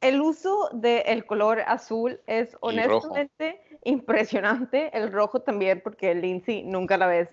[0.01, 4.97] El uso del color azul es honestamente impresionante.
[4.97, 7.29] El rojo también, porque Lindsay nunca la ves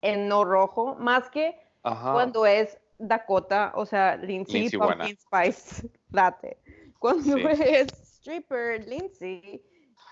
[0.00, 2.12] en no rojo, más que Ajá.
[2.12, 5.04] cuando es Dakota, o sea, Lindsay, Lindsay buena.
[5.04, 6.58] Pumpkin Spice Latte.
[6.98, 7.44] Cuando Sí.
[7.60, 7.88] es
[8.20, 9.62] stripper Lindsay,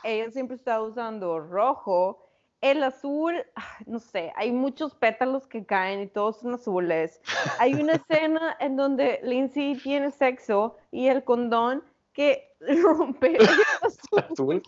[0.04, 2.28] ella siempre está usando rojo.
[2.60, 7.20] El azul, ah, no sé, hay muchos pétalos que caen y todos son azules.
[7.58, 13.36] Hay una escena en donde Lindsay tiene sexo y el condón que rompe
[13.80, 14.24] azul.
[14.30, 14.62] Azul.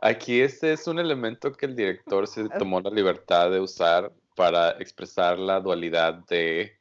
[0.00, 4.70] Aquí este es un elemento que el director se tomó la libertad de usar para
[4.72, 6.78] expresar la dualidad de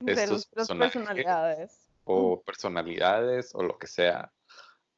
[0.00, 0.94] de Estos personajes.
[0.94, 1.82] personalidades.
[2.04, 4.32] o personalidades o lo que sea.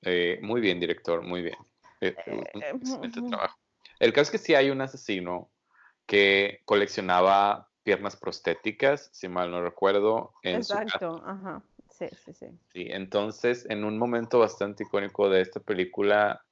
[0.03, 1.57] Eh, muy bien, director, muy bien.
[2.01, 3.59] Eh, un Eh, excelente trabajo.
[3.99, 5.51] El caso es que sí hay un asesino
[6.07, 10.57] que coleccionaba piernas prostéticas, si mal no recuerdo, en.
[10.57, 11.63] Exacto, ajá.
[11.91, 12.47] Sí, sí, sí.
[12.73, 16.45] Sí, entonces, en un momento bastante icónico de esta película,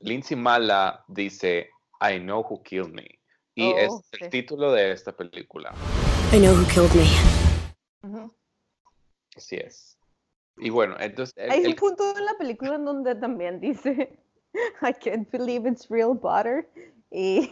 [0.00, 3.17] Lindsay Mala dice, I know who killed me.
[3.58, 5.72] Y es Oh, el título de esta película.
[6.32, 8.30] I know who killed me.
[9.36, 9.98] Así es.
[10.58, 11.34] Y bueno, entonces...
[11.36, 14.16] el- Hay el- un punto en la película en donde también dice
[14.82, 16.68] I can't believe it's real butter
[17.10, 17.50] y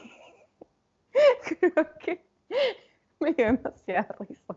[1.59, 2.25] creo que
[3.19, 4.55] me dio demasiada risa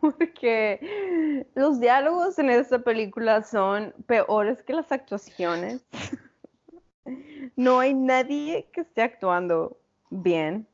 [0.00, 5.80] porque los diálogos en esta película son peores que las actuaciones.
[7.56, 9.79] No hay nadie que esté actuando
[10.10, 10.66] bien.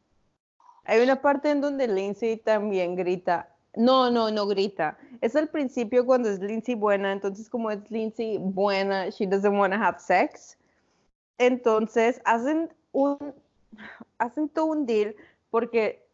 [0.85, 3.55] Hay una parte en donde Lindsay también grita.
[3.75, 4.97] No, no, no grita.
[5.21, 9.73] Es al principio cuando es Lindsay buena, entonces como es Lindsay buena, she doesn't want
[9.75, 10.57] to have sex.
[11.39, 13.35] Entonces hacen un
[14.19, 15.15] hacen todo un deal
[15.51, 16.07] porque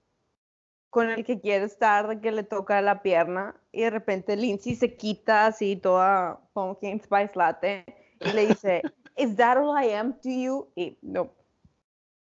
[0.90, 4.94] con el que quiere estar, que le toca la pierna y de repente Lindsay se
[4.94, 7.84] quita así toda pumpkin spice latte
[8.20, 8.82] y le dice,
[9.16, 11.30] "Is that all I am to you?" Y no,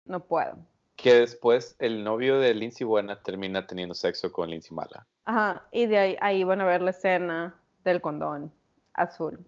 [0.06, 0.58] no puedo.
[0.98, 5.06] Que después el novio de Lindsay Buena termina teniendo sexo con Lindsay Mala.
[5.26, 8.52] Ajá, y de ahí, ahí van a ver la escena del condón
[8.94, 9.40] azul.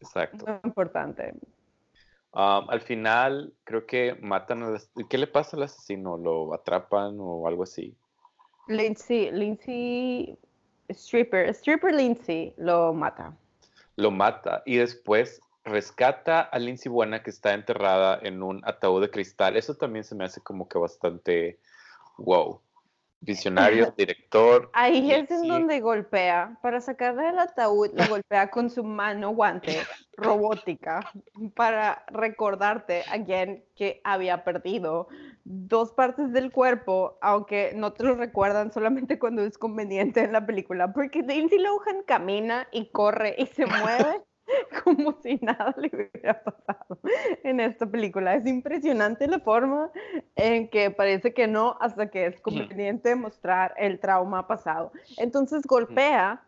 [0.00, 0.44] Exacto.
[0.44, 1.34] Muy importante.
[2.32, 4.80] Um, al final, creo que matan al...
[5.08, 6.18] ¿Qué le pasa al asesino?
[6.18, 7.96] ¿Lo atrapan o algo así?
[8.66, 10.36] Lindsay, Lindsay,
[10.88, 13.36] stripper, stripper Lindsay lo mata.
[13.96, 19.10] Lo mata y después rescata a Lindsay Buena que está enterrada en un ataúd de
[19.10, 19.56] cristal.
[19.56, 21.58] Eso también se me hace como que bastante
[22.18, 22.60] wow.
[23.20, 24.70] Visionario, director.
[24.74, 26.56] Ahí es en donde golpea.
[26.62, 29.76] Para sacarle del ataúd, lo golpea con su mano guante
[30.16, 31.12] robótica
[31.54, 35.08] para recordarte again que había perdido
[35.44, 40.46] dos partes del cuerpo, aunque no te lo recuerdan solamente cuando es conveniente en la
[40.46, 44.22] película, porque Lindsay Lohan camina y corre y se mueve
[44.84, 46.98] como si nada le hubiera pasado
[47.42, 48.34] en esta película.
[48.34, 49.90] Es impresionante la forma
[50.36, 54.92] en que parece que no hasta que es conveniente mostrar el trauma pasado.
[55.16, 56.42] Entonces golpea.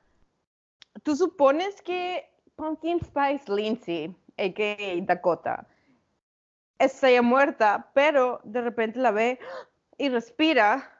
[1.02, 5.00] Tú supones que Pumpkin Spice Lindsay, a.k.a.
[5.02, 5.66] Dakota,
[6.78, 9.38] está ya muerta, pero de repente la ve
[9.98, 10.90] y respira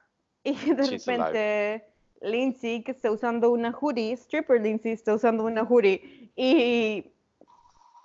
[0.42, 1.89] y de She's repente
[2.21, 7.12] Lindsay, que está usando una hoodie, stripper Lindsay está usando una hoodie y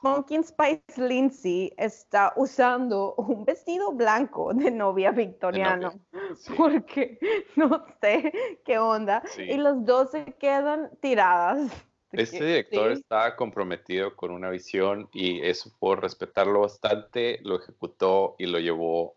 [0.02, 5.94] Pumpkin Spice Lindsay está usando un vestido blanco de novia victoriano
[6.38, 6.54] Sí.
[6.58, 7.18] porque
[7.56, 8.32] no sé
[8.64, 9.44] qué onda Sí.
[9.44, 11.72] y los dos se quedan tiradas.
[12.12, 18.36] Este director sí, estaba comprometido con una visión y eso por respetarlo bastante, lo ejecutó
[18.38, 19.16] y lo llevó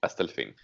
[0.00, 0.56] hasta el fin.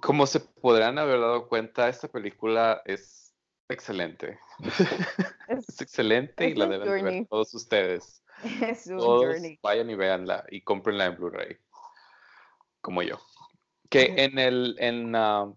[0.00, 3.34] Como se podrán haber dado cuenta, esta película es
[3.68, 4.38] excelente.
[5.48, 8.22] es, Es excelente y la deben de ver todos ustedes.
[8.62, 9.58] es un Todos journey.
[9.62, 11.56] vayan y véanla y cómprenla en Blu-ray.
[12.80, 13.18] Como yo.
[13.90, 15.52] Que en el, en, ah,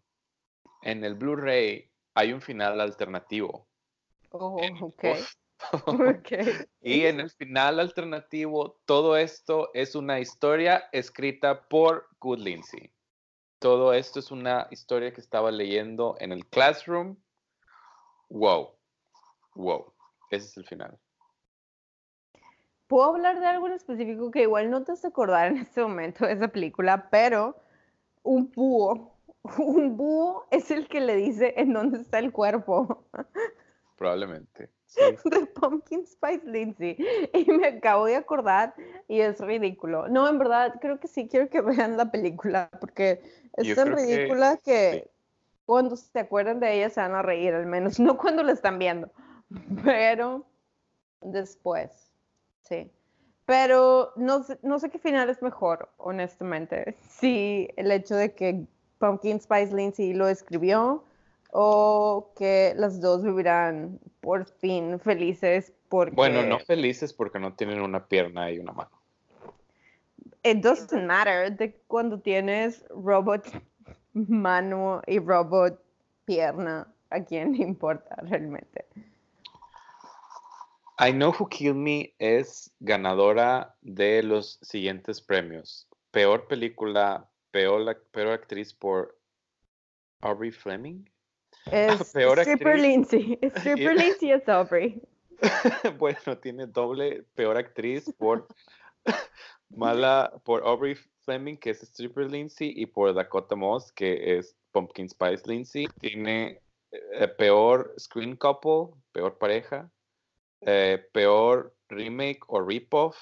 [0.83, 3.67] en el Blu-ray hay un final alternativo.
[4.31, 5.03] Oh, ok.
[5.03, 5.33] Uf.
[5.87, 6.31] ok.
[6.81, 12.91] Y en el final alternativo, todo esto es una historia escrita por Good Lindsay.
[13.59, 17.17] Todo esto es una historia que estaba leyendo en el classroom.
[18.29, 18.71] Wow.
[19.55, 19.93] Wow.
[20.31, 20.97] Ese es el final.
[22.87, 25.81] Puedo hablar de algo en específico que igual no te vas a acordar en este
[25.81, 27.55] momento de esa película, pero
[28.23, 29.13] un búho,
[29.57, 33.05] un búho es el que le dice en dónde está el cuerpo
[33.99, 34.69] Probablemente.
[34.89, 35.01] Sí.
[35.25, 36.97] de Pumpkin Spice Lindsay.
[37.33, 38.73] Y me acabo de acordar
[39.07, 40.07] y es ridículo.
[40.07, 43.21] No, en verdad, creo que sí quiero que vean la película porque
[43.53, 45.11] es tan que ridícula que, sí.
[45.65, 48.79] cuando se acuerdan de ella se van a reír, al menos, no cuando la están
[48.79, 49.09] viendo,
[49.83, 50.45] pero
[51.21, 52.11] después,
[52.61, 52.91] sí.
[53.45, 56.95] Pero no sé, no sé qué final es mejor, honestamente.
[57.09, 58.67] Si el hecho de que
[58.99, 61.03] Pumpkin Spice Lindsay lo escribió
[61.51, 67.81] o que las dos vivirán por fin felices porque Bueno, no felices porque no tienen
[67.81, 68.91] una pierna y una mano.
[70.43, 73.45] it doesn't matter de cuando tienes robot
[74.13, 75.81] mano y robot
[76.25, 78.85] pierna, a quién le importa realmente.
[80.99, 85.87] I Know Who Killed Me es ganadora de los siguientes premios.
[86.11, 89.17] Peor película, peor, peor actriz por
[90.21, 91.09] Aubrey Fleming.
[91.65, 92.81] Es Peor Stripper actriz.
[92.81, 93.39] Lindsay.
[93.41, 95.01] Stripper Lindsay es Aubrey.
[95.97, 98.47] bueno, tiene doble peor actriz por
[99.69, 105.07] mala por Aubrey Fleming, que es Stripper Lindsay, y por Dakota Moss, que es Pumpkin
[105.07, 105.87] Spice Lindsay.
[105.99, 109.89] Tiene eh, peor screen couple, peor pareja,
[110.61, 113.17] eh, peor remake o rip-off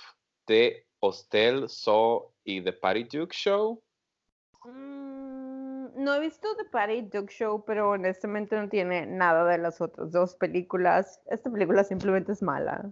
[0.47, 3.83] de Hostel, Saw y The Patty Duke Show.
[4.63, 5.16] Mm,
[6.07, 10.13] no he visto The Patty Duke Show, pero honestamente no tiene nada de las otras
[10.13, 11.21] dos películas.
[11.25, 12.89] Esta película simplemente es mala.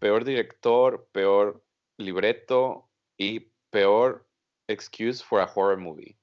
[0.00, 1.62] peor director, peor
[1.96, 4.26] libreto y peor
[4.66, 6.16] excuse for a horror movie.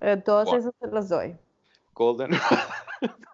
[0.00, 0.56] Eh, Wow.
[0.56, 1.38] esas te las doy.
[1.94, 2.30] Golden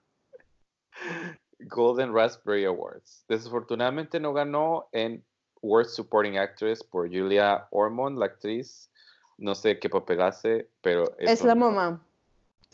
[1.60, 3.24] Golden Raspberry Awards.
[3.28, 5.24] Desafortunadamente no ganó en
[5.62, 8.90] Worst Supporting Actress por Julia Ormond, la actriz.
[9.38, 12.02] No sé qué papel hace, pero Es, la mamá,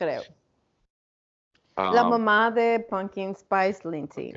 [0.02, 0.22] creo.
[1.76, 4.32] la um, mamá de Pumpkin Spice Lindsay.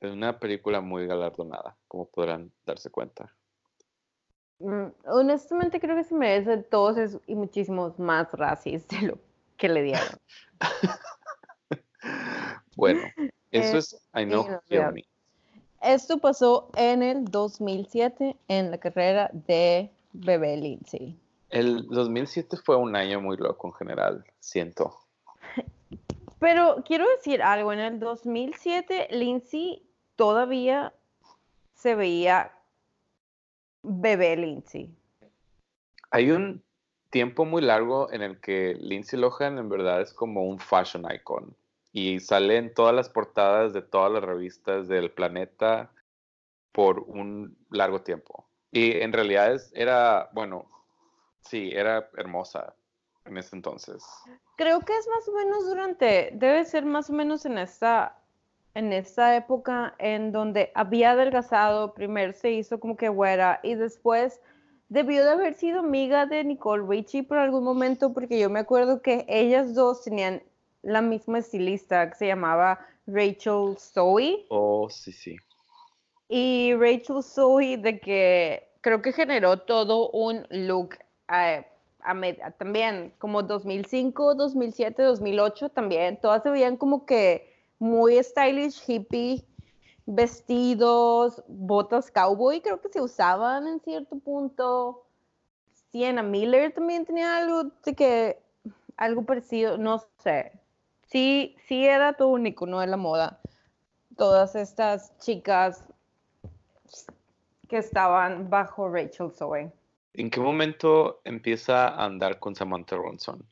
[0.00, 3.34] Es una película muy galardonada, como podrán darse cuenta.
[4.58, 9.18] Mm, honestamente creo que se merece todos esos y muchísimos más racis de lo
[9.56, 10.08] que le dieron.
[12.76, 13.00] Bueno,
[13.50, 14.46] eso Eh, es I Know.
[14.92, 15.04] Me.
[15.80, 21.18] Esto pasó en el 2007 en la carrera de Bebé Lindsay.
[21.54, 24.98] El 2007 fue un año muy loco en general, siento.
[26.40, 29.80] Pero quiero decir algo, en el 2007 Lindsay
[30.16, 30.92] todavía
[31.74, 32.50] se veía
[33.84, 34.92] bebé Lindsay.
[36.10, 36.60] Hay un
[37.10, 41.54] tiempo muy largo en el que Lindsay Lohan en verdad es como un fashion icon
[41.92, 45.92] y sale en todas las portadas de todas las revistas del planeta
[46.72, 48.44] por un largo tiempo.
[48.72, 50.73] Y en realidad es, era, bueno,
[51.48, 52.74] sí, era hermosa
[53.24, 54.04] en ese entonces.
[54.56, 58.18] Creo que es más o menos durante, debe ser más o menos en esta,
[58.74, 64.40] en esta época en donde había adelgazado, primero se hizo como que güera y después
[64.88, 69.02] debió de haber sido amiga de Nicole Richie por algún momento porque yo me acuerdo
[69.02, 70.42] que ellas dos tenían
[70.82, 74.46] la misma estilista que se llamaba Rachel Zoe.
[74.50, 75.36] Oh, sí, sí.
[76.28, 80.96] Y Rachel Zoe de que creo que generó todo un look
[81.32, 81.66] eh,
[82.58, 86.20] también como 2005, 2007, 2008 también.
[86.20, 89.44] Todas se veían como que muy stylish, hippie,
[90.06, 95.06] vestidos, botas cowboy, creo que se usaban en cierto punto.
[95.90, 98.42] Sienna Miller también tenía algo de que
[98.96, 100.52] algo parecido, no sé.
[101.06, 103.40] Sí, sí era todo un icono de la moda.
[104.16, 105.84] Todas estas chicas
[107.68, 109.72] que estaban bajo Rachel Zoe.
[110.16, 113.44] ¿En qué momento empieza a andar con Samantha Ronson?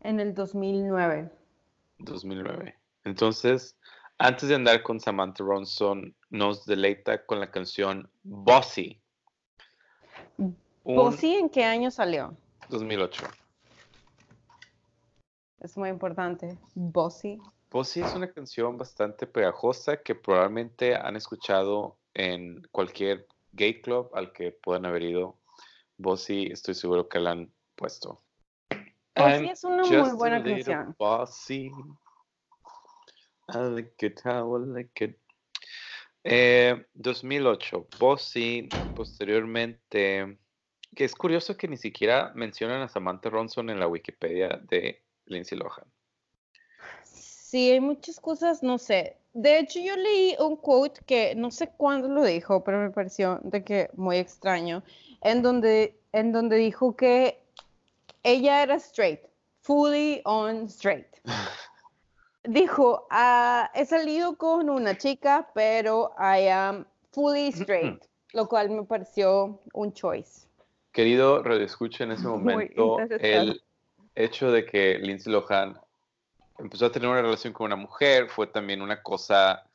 [0.00, 1.30] En el 2009.
[1.98, 2.76] 2009.
[3.04, 3.76] Entonces,
[4.18, 9.00] antes de andar con Samantha Ronson, nos deleita con la canción Bossy.
[10.82, 12.34] ¿Bossy en qué año salió?
[12.68, 13.24] 2008.
[15.60, 16.58] Es muy importante.
[16.74, 17.38] Bossy.
[17.70, 24.32] Bossy es una canción bastante pegajosa que probablemente han escuchado en cualquier gay club al
[24.32, 25.37] que puedan haber ido.
[25.98, 28.22] Bossy, estoy seguro que la han puesto.
[29.14, 30.94] Bossy es una muy buena canción.
[30.98, 31.72] Bossy.
[33.48, 35.18] I like it, I like it.
[36.24, 40.38] Eh, 2008, Bossy, posteriormente,
[40.94, 45.58] que es curioso que ni siquiera mencionan a Samantha Ronson en la Wikipedia de Lindsay
[45.58, 45.90] Lohan.
[47.02, 49.16] Sí, hay muchas cosas, no sé.
[49.32, 53.40] De hecho, yo leí un quote que no sé cuándo lo dijo, pero me pareció
[53.42, 54.82] de que muy extraño,
[55.22, 57.40] en donde, en donde dijo que
[58.22, 59.20] ella era straight,
[59.62, 61.06] fully on straight.
[62.44, 68.02] dijo, ah, he salido con una chica, pero I am fully straight,
[68.32, 70.46] lo cual me pareció un choice.
[70.92, 73.62] Querido redescuche en ese momento el
[74.14, 75.78] hecho de que Lindsay Lohan
[76.58, 79.67] empezó a tener una relación con una mujer fue también una cosa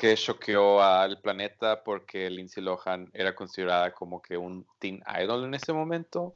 [0.00, 5.52] que choqueó al planeta porque Lindsay Lohan era considerada como que un teen idol en
[5.52, 6.34] ese momento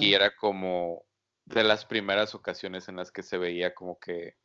[0.00, 1.04] y era como
[1.44, 4.36] de las primeras ocasiones en las que se veía como que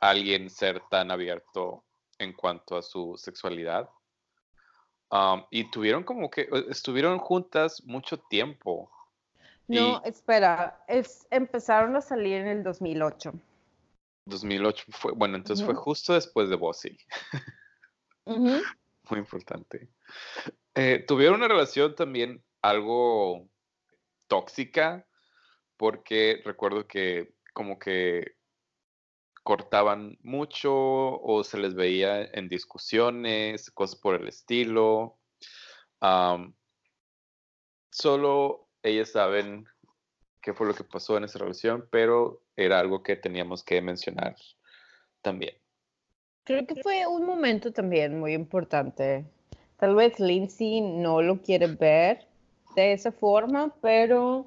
[0.00, 1.84] alguien ser tan abierto
[2.18, 3.88] en cuanto a su sexualidad.
[5.12, 8.90] Um, y tuvieron como que, eh, estuvieron juntas mucho tiempo.
[9.68, 13.34] No, espera, es, empezaron a salir en el 2008.
[14.24, 16.98] 2008 fue, bueno, entonces fue justo después de Bossy.
[19.10, 19.88] Muy importante.
[20.74, 23.48] Eh, tuvieron una relación también algo
[24.26, 25.06] tóxica,
[25.76, 28.36] porque recuerdo que como que
[29.42, 35.18] cortaban mucho o se les veía en discusiones, cosas por el estilo.
[37.90, 39.66] solo ellas saben
[40.42, 44.36] qué fue lo que pasó en esa relación, pero era algo que teníamos que mencionar
[45.22, 45.56] también.
[46.48, 49.26] Creo que fue un momento también muy importante.
[49.76, 52.26] Tal vez Lindsay no lo quiere ver
[52.74, 54.46] de esa forma, pero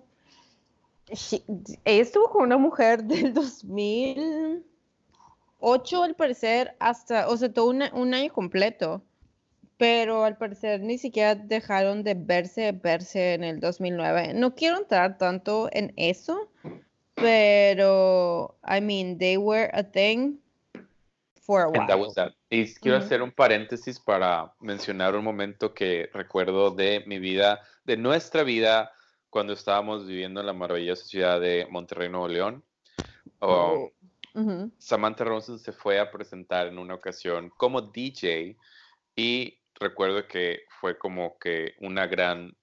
[1.08, 4.66] ella estuvo con una mujer del 2000
[5.60, 9.04] ocho al parecer hasta, o sea, todo un año completo,
[9.78, 14.34] pero al parecer ni siquiera dejaron de verse, verse en el 2009.
[14.34, 16.49] No quiero entrar tanto en eso,
[17.14, 20.39] pero, I mean, they were a thing
[21.52, 22.34] for a while.
[22.49, 27.97] Y quiero hacer un paréntesis para mencionar un momento que recuerdo de mi vida, de
[27.97, 28.91] nuestra vida,
[29.30, 32.64] cuando estábamos viviendo en la maravillosa ciudad de Monterrey, Nuevo León.
[33.39, 33.91] Oh,
[34.78, 38.58] Samantha Ronson se fue a presentar en una ocasión como DJ
[39.16, 42.56] y recuerdo que fue como que una gran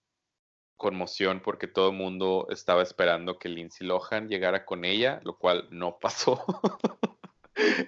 [0.77, 5.67] conmoción porque todo el mundo estaba esperando que Lindsay Lohan llegara con ella, lo cual
[5.71, 6.45] no pasó.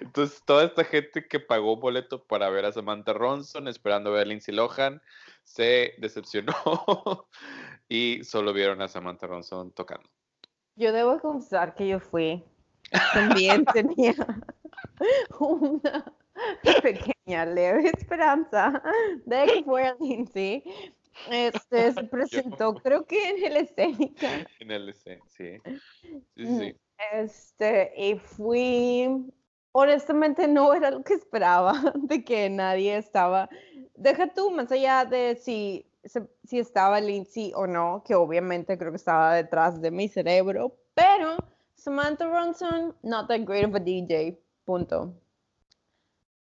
[0.01, 4.25] Entonces, toda esta gente que pagó boleto para ver a Samantha Ronson, esperando ver a
[4.25, 5.01] Lindsay Lohan,
[5.43, 6.53] se decepcionó
[7.89, 10.09] y solo vieron a Samantha Ronson tocando.
[10.75, 12.43] Yo debo confesar que yo fui
[13.13, 14.15] también tenía
[15.39, 16.13] una
[16.81, 18.81] pequeña leve esperanza
[19.25, 20.63] de que fuera Lindsay,
[21.29, 24.47] este, se presentó, creo que en el escénica.
[24.59, 25.57] En el escénica, sí.
[26.35, 26.75] Sí, Mm, sí.
[27.13, 29.09] Este, y fui,
[29.71, 33.49] honestamente no era lo que esperaba, de que nadie estaba,
[33.95, 35.85] deja tú, más allá de si,
[36.43, 41.37] si estaba Lindsay o no, que obviamente creo que estaba detrás de mi cerebro, pero
[41.75, 45.13] Samantha Ronson, not that great of a DJ, punto.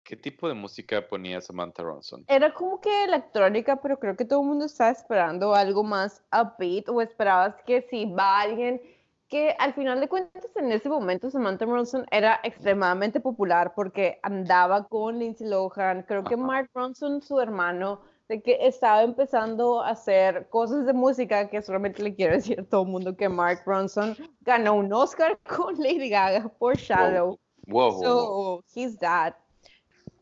[0.07, 2.25] ¿Qué tipo de música ponía Samantha Ronson?
[2.29, 6.89] Era como que electrónica, pero creo que todo el mundo estaba esperando algo más upbeat
[6.89, 8.81] o esperabas que si va alguien
[9.29, 14.87] que al final de cuentas en ese momento Samantha Ronson era extremadamente popular porque andaba
[14.87, 16.37] con Lindsay Lohan, creo que.
[16.37, 22.03] Mark Ronson, su hermano, de que estaba empezando a hacer cosas de música que solamente
[22.03, 26.09] le quiero decir a todo el mundo que Mark Ronson ganó un Oscar con Lady
[26.09, 27.39] Gaga por Shadow.
[27.67, 28.03] Wow, wow, wow.
[28.03, 29.35] So, he's that.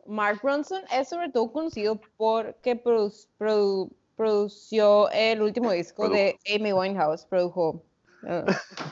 [0.07, 6.73] Mark Ronson es sobre todo conocido porque produ- produ- produció el último disco de Amy
[6.73, 7.83] Winehouse, produjo.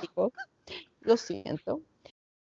[0.01, 0.33] Tipo.
[1.01, 1.81] Lo siento.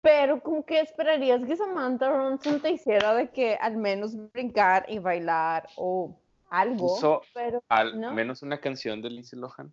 [0.02, 4.98] Pero como que esperarías que Samantha Ronson te hiciera de que al menos brincar y
[4.98, 6.18] bailar o
[6.48, 8.12] algo, Puso pero Al no.
[8.12, 9.72] menos una canción de Lindsay Lohan.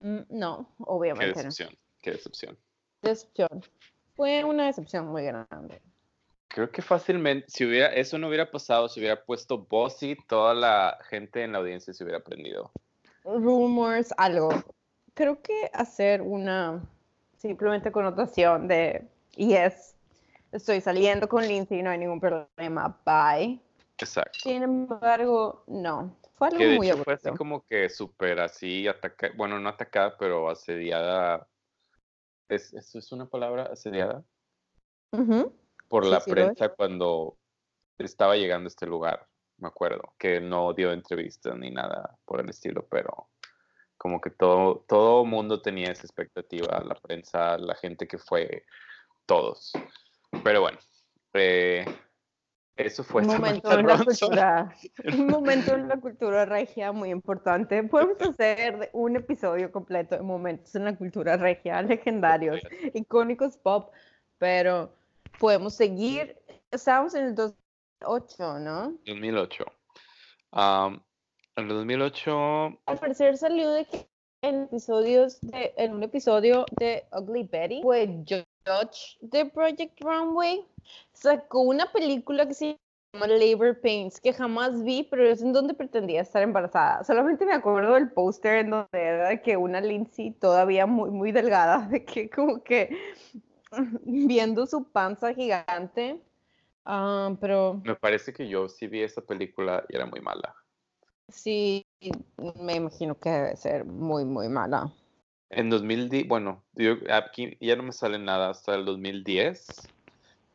[0.00, 1.34] mm, no, Qué obviamente no.
[1.48, 2.58] decepción, qué decepción.
[3.00, 3.48] Decepción.
[4.14, 5.80] Fue una decepción muy grande.
[6.48, 10.98] Creo que fácilmente, si hubiera, eso no hubiera pasado, si hubiera puesto Bossy, toda la
[11.08, 12.70] gente en la audiencia se hubiera aprendido.
[13.24, 14.50] rumors, algo.
[15.14, 16.82] Creo que hacer una
[17.36, 19.06] simplemente connotación de
[19.36, 19.94] yes,
[20.52, 23.60] estoy saliendo con Lindsay, no hay ningún problema, bye.
[23.98, 24.38] Exacto.
[24.42, 27.36] Sin embargo, no, fue algo Que de muy hecho fue así aburrido.
[27.38, 31.46] como que súper así, atacada, bueno, no atacada, pero asediada.
[32.48, 33.64] ¿Es, ¿Eso es una palabra?
[33.64, 34.24] ¿Asediada?
[35.12, 35.52] Ujú.
[35.88, 36.34] Por Sí, la sí es.
[36.34, 37.36] prensa cuando
[37.98, 39.26] estaba llegando a este lugar,
[39.58, 43.28] me acuerdo, que no dio entrevistas ni nada por el estilo, pero
[44.02, 48.64] como que todo, todo mundo tenía esa expectativa, la prensa, la gente que fue,
[49.26, 49.70] todos.
[50.42, 50.78] Pero bueno,
[51.34, 51.84] eh,
[52.74, 54.74] eso fue Un momento en la cultura,
[55.16, 57.80] un momento en la cultura regia muy importante.
[57.84, 62.60] Podemos hacer un episodio completo de momentos en la cultura regia, legendarios,
[62.94, 63.92] icónicos pop,
[64.36, 64.96] pero
[65.38, 66.36] podemos seguir.
[66.72, 68.98] Estamos en el 2008, ¿no?
[69.06, 69.64] 2008.
[70.50, 71.00] Am,
[71.56, 74.06] en el 2008, Al parecer salió de que
[74.42, 80.64] en episodios de, en un episodio de Ugly Betty fue Judge de Project Runway.
[81.12, 82.78] Sacó una película que se
[83.12, 87.04] llama Labor Pains, que jamás vi, pero es en donde pretendía estar embarazada.
[87.04, 91.30] Solamente me acuerdo del póster en donde era de que una Lindsay todavía muy, muy
[91.30, 92.96] delgada, de que como que
[94.04, 96.20] viendo su panza gigante.
[96.84, 100.56] Ah, pero me parece que yo sí vi esa película y era muy mala.
[101.32, 101.86] Sí,
[102.62, 104.92] me imagino que debe ser muy, muy mala.
[105.50, 109.90] En 2010, bueno, yo aquí ya no me sale nada hasta el 2010,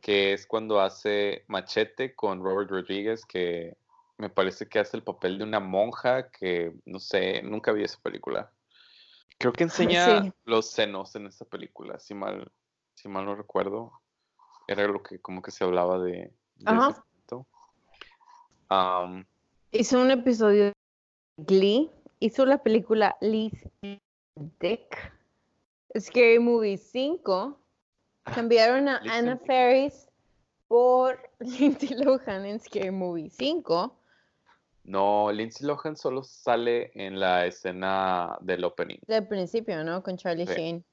[0.00, 3.76] que es cuando hace Machete con Robert Rodriguez, que
[4.16, 8.00] me parece que hace el papel de una monja que, no sé, nunca vi esa
[8.00, 8.52] película.
[9.38, 10.32] Creo que enseña Sí.
[10.44, 12.50] los senos en esa película, si mal,
[12.94, 13.92] si mal no recuerdo.
[14.66, 17.04] Era lo que como que se hablaba de, de Ajá.
[19.72, 20.72] Hizo un episodio de
[21.36, 21.90] Glee,
[22.20, 23.52] hizo la película Liz
[24.60, 25.12] Dick,
[25.98, 27.58] Scary Movie 5,
[28.34, 29.36] cambiaron a Anna.
[29.38, 30.08] Ferris
[30.68, 33.94] por Lindsay Lohan en Scary Movie 5.
[34.84, 38.98] no, Lindsay Lohan solo sale en la escena del opening.
[39.06, 40.02] Del principio, ¿no?
[40.02, 40.54] Con Charlie Sí.
[40.54, 40.84] Sheen.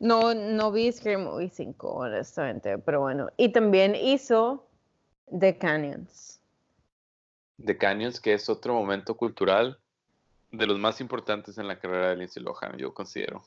[0.00, 3.28] No, no vi Scary Movie 5, honestamente, pero bueno.
[3.36, 4.66] Y también hizo
[5.38, 6.39] The Canyons.
[7.64, 9.78] The Canyons, que es otro momento cultural
[10.50, 13.42] de los más importantes en la carrera de Lindsay Lohan, yo considero.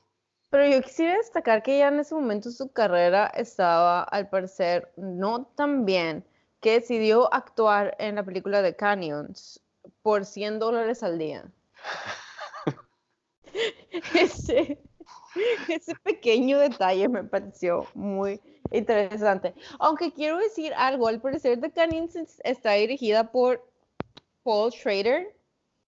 [0.49, 5.45] Pero yo quisiera destacar que ya en ese momento su carrera estaba, al parecer, no
[5.55, 6.23] tan bien,
[6.61, 9.59] que decidió actuar en la película de Canyons
[10.01, 11.45] por 100 dólares al día.
[14.13, 14.79] ese,
[15.67, 18.39] ese pequeño detalle me pareció muy
[18.71, 19.53] interesante.
[19.79, 23.67] Aunque quiero decir algo, al parecer The Canyons es- está dirigida por
[24.43, 25.33] Paul Schrader,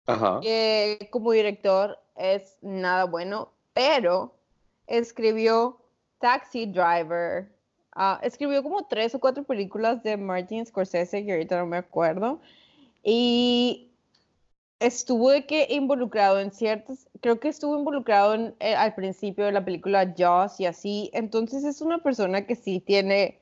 [0.08, 0.40] Ajá.
[0.42, 4.34] que como director es nada bueno, pero
[4.88, 5.78] escribió
[6.20, 7.50] Taxi Driver.
[7.94, 12.40] ah, escribió como tres o cuatro películas de Martin Scorsese, que ahorita no me acuerdo.
[13.04, 13.92] Y
[14.80, 19.52] estuvo de que involucrado en ciertas, creo que estuvo involucrado en, eh, al principio de
[19.52, 21.10] la película Jaws y así.
[21.14, 23.40] Entonces es una persona que sí tiene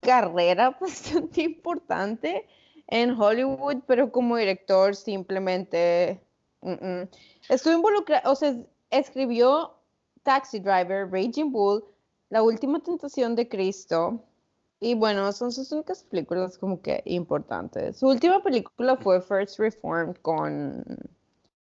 [0.00, 2.46] carrera bastante importante
[2.88, 6.20] en Hollywood, pero como director simplemente
[7.48, 8.56] estuvo involucrado, o sea,
[8.90, 9.74] escribió
[10.22, 11.84] Taxi Driver, Raging Bull,
[12.30, 14.20] La Última Tentación de Cristo,
[14.80, 17.98] y bueno, son sus únicas películas como que importantes.
[17.98, 20.84] Su última película fue First Reformed con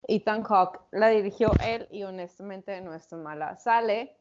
[0.07, 0.80] Ethan Hawke.
[0.91, 3.57] La dirigió él y honestamente no es tan mala.
[3.57, 4.16] Sale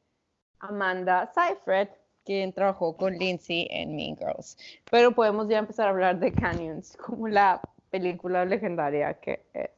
[0.60, 1.88] Amanda Seyfried,
[2.24, 4.56] quien trabajó con Lindsay en Mean Girls.
[4.90, 7.60] Pero podemos ya empezar a hablar de Canyons como la
[7.90, 9.70] película legendaria que es.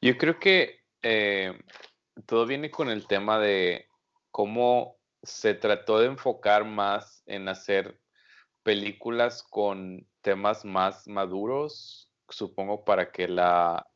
[0.00, 1.58] Yo creo que eh,
[2.26, 3.86] todo viene con el tema de
[4.30, 7.98] cómo se trató de enfocar más en hacer
[8.62, 13.88] películas con temas más maduros, supongo para que la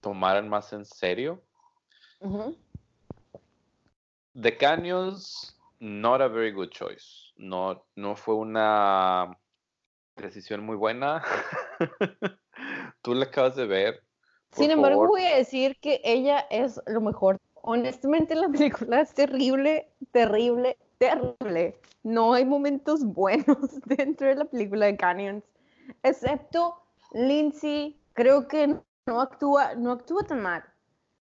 [0.00, 1.42] tomaran más en serio.
[4.40, 7.32] The Canyons, not a very good choice.
[7.36, 9.36] No, no fue una
[10.16, 11.22] decisión muy buena.
[13.02, 14.02] Tú la acabas de ver.
[14.52, 17.38] Sin embargo, voy a decir que ella es lo mejor.
[17.54, 21.78] Honestamente, la película es terrible, terrible, terrible.
[22.02, 25.44] No hay momentos buenos dentro de la película de Canyons,
[26.02, 26.80] excepto
[27.12, 28.00] Lindsay.
[28.14, 30.64] Creo que no actúa, no actúa tan mal.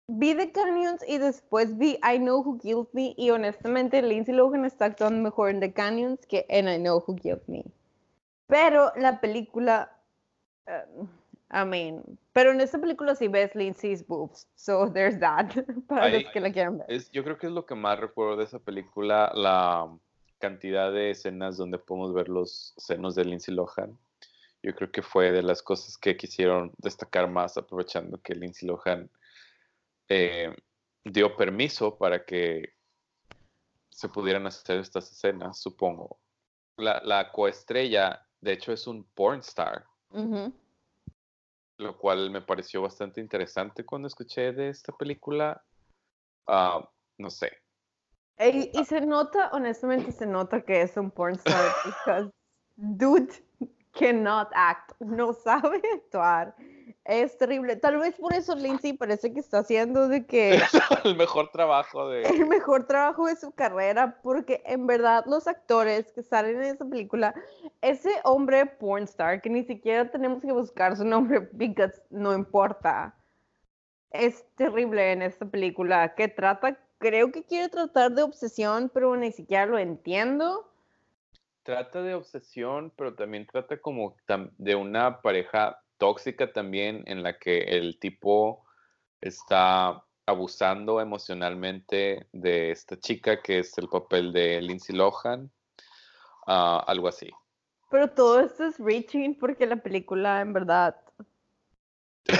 [0.07, 4.65] Vi The Canyons y después vi I Know Who Killed Me y honestamente Lindsay Lohan
[4.65, 7.63] está actuando mejor en The Canyons que en I Know Who Killed Me.
[8.47, 9.97] Pero la película,
[10.67, 11.07] uh,
[11.53, 15.51] I mean, pero en esta película sí ves Lindsay's boobs, so there's that,
[15.87, 16.87] para los que la quieran ver.
[16.89, 19.89] Es, yo creo que es lo que más recuerdo de esa película, la
[20.39, 23.97] cantidad de escenas donde podemos ver los senos de Lindsay Lohan.
[24.63, 29.09] Yo creo que fue de las cosas que quisieron destacar más, aprovechando que Lindsay Lohan
[30.13, 30.55] eh,
[31.05, 32.73] dio permiso para que
[33.89, 36.19] se pudieran hacer estas escenas, supongo.
[36.77, 39.85] La, la coestrella, de hecho, es un porn star
[41.81, 45.63] lo cual me pareció bastante interesante cuando escuché de esta película.
[46.47, 46.87] Ah,
[47.17, 47.51] no sé.
[48.37, 52.31] Y, y, se nota, honestamente, se nota que es un porn star, because
[52.75, 53.33] dude
[53.93, 56.55] cannot act, no sabe actuar.
[57.03, 57.75] Es terrible.
[57.77, 60.61] Tal vez por eso Lindsay parece que está haciendo de que...
[61.03, 62.23] el mejor trabajo de...
[62.23, 66.85] El mejor trabajo de su carrera, porque en verdad los actores que salen en esa
[66.85, 67.33] película,
[67.81, 73.15] ese hombre pornstar, que ni siquiera tenemos que buscar su nombre, because no importa,
[74.11, 79.31] es terrible en esta película, que trata, creo que quiere tratar de obsesión, pero ni
[79.31, 80.70] siquiera lo entiendo
[81.63, 84.15] trata de obsesión, pero también trata como
[84.57, 88.65] de una pareja tóxica también en la que el tipo
[89.21, 95.51] está abusando emocionalmente de esta chica que es el papel de Lindsay Lohan,
[96.47, 97.29] ah, algo así.
[97.89, 100.95] Pero todo esto es reaching porque la película en verdad...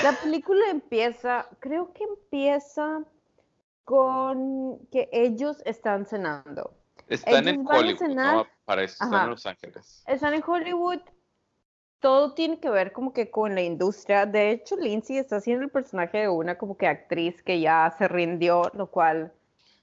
[0.04, 3.04] La película empieza, creo que empieza
[3.84, 6.81] con que ellos están cenando.
[7.12, 8.48] Están en Hollywood, ¿no?
[8.66, 10.04] Para eso, están en Los Ángeles.
[10.08, 11.02] Están en Hollywood
[12.02, 14.26] todo tiene que ver como que con la industria.
[14.26, 18.08] De hecho, Lindsay está haciendo el personaje de una como que actriz que ya se
[18.08, 19.32] rindió, lo cual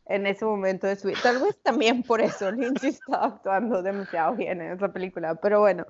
[0.07, 4.35] en ese momento de su vida, tal vez también por eso Lindsay está actuando demasiado
[4.35, 5.87] bien en esa película, pero bueno,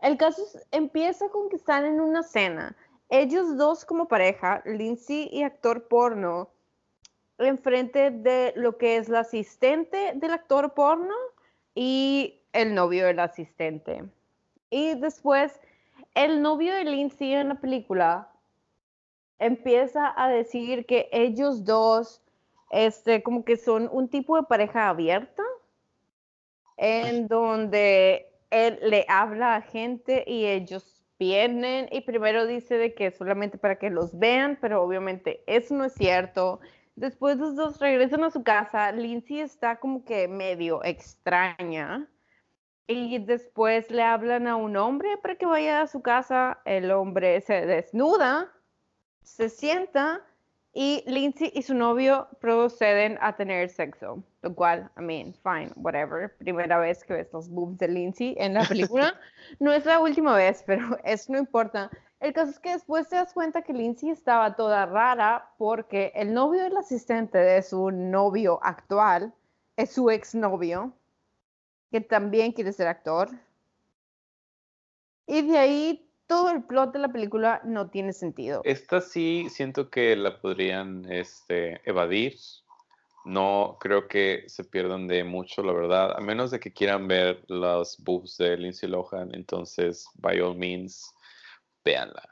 [0.00, 2.74] el caso empieza con que están en una cena.
[3.10, 6.50] Ellos dos como pareja, Lindsay y actor porno,
[7.38, 11.14] enfrente de lo que es la asistente del actor porno
[11.74, 14.04] y el novio del asistente.
[14.70, 15.60] Y después,
[16.14, 18.28] el novio de Lindsay en la película
[19.38, 22.20] empieza a decir que ellos dos,
[22.70, 25.42] este, como que son un tipo de pareja abierta,
[26.76, 33.10] en donde él le habla a gente y ellos vienen y primero dice de que
[33.10, 36.60] solamente para que los vean, pero obviamente eso no es cierto.
[36.98, 42.08] Después los dos regresan a su casa, Lindsay está como que medio extraña
[42.88, 46.58] y después le hablan a un hombre para que vaya a su casa.
[46.64, 48.52] El hombre se desnuda,
[49.22, 50.24] se sienta
[50.72, 54.24] y Lindsay y su novio proceden a tener sexo.
[54.42, 56.36] Lo cual, I mean, fine, whatever.
[56.38, 59.14] Primera vez que ves los boobs de Lindsay en la película.
[59.60, 61.90] no es la última vez, pero eso no importa.
[62.20, 66.34] El caso es que después te das cuenta que Lindsay estaba toda rara porque el
[66.34, 69.32] novio del asistente de su novio actual
[69.76, 70.92] es su exnovio
[71.92, 73.30] que también quiere ser actor.
[75.26, 78.62] Y de ahí todo el plot de la película no tiene sentido.
[78.64, 82.34] Esta sí siento que la podrían este, evadir
[83.28, 87.44] no creo que se pierdan de mucho, la verdad, a menos de que quieran ver
[87.48, 91.12] los boobs de Lindsay Lohan, entonces, by all means,
[91.88, 92.22] véanla.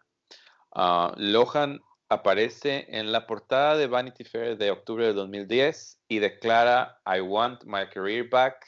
[0.72, 1.80] Ah, Lohan
[2.10, 7.64] aparece en la portada de Vanity Fair de octubre de 2010 y declara, I want
[7.64, 8.66] my career back.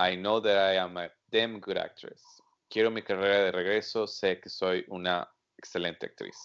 [0.00, 2.22] I know that I am a damn good actress.
[2.68, 6.36] Quiero mi carrera de regreso, sé que soy una excelente actriz.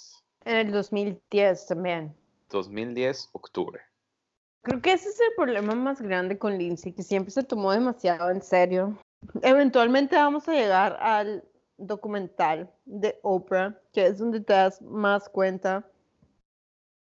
[0.45, 2.15] En el 2010 también.
[2.51, 3.81] 2010, octubre.
[4.61, 8.29] Creo que ese es el problema más grande con Lindsay, que siempre se tomó demasiado
[8.29, 8.97] en serio.
[9.41, 11.43] Eventualmente vamos a llegar al
[11.77, 15.85] documental de Oprah, que es donde te das más cuenta.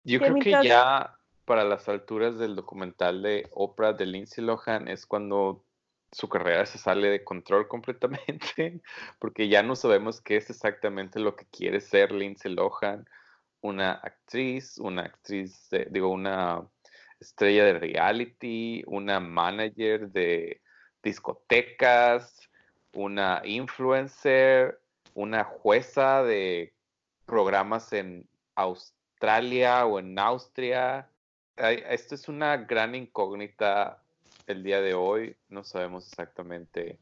[0.04, 4.88] Yo Que creo que ya para las alturas del documental de Oprah de Lindsay Lohan
[4.88, 5.64] es cuando
[6.12, 8.82] su carrera se sale de control completamente,
[9.20, 13.08] porque ya no sabemos qué es exactamente lo que quiere ser Lindsay Lohan,
[13.62, 16.68] una actriz, una actriz, de- digo, una
[17.20, 20.62] estrella de reality, una manager de
[21.04, 22.49] discotecas,
[22.94, 24.80] una influencer,
[25.14, 26.74] una jueza de
[27.26, 31.10] programas en Australia o en Austria.
[31.58, 34.02] Esto es una gran incógnita
[34.48, 35.36] el día de hoy.
[35.50, 36.98] No sabemos exactamente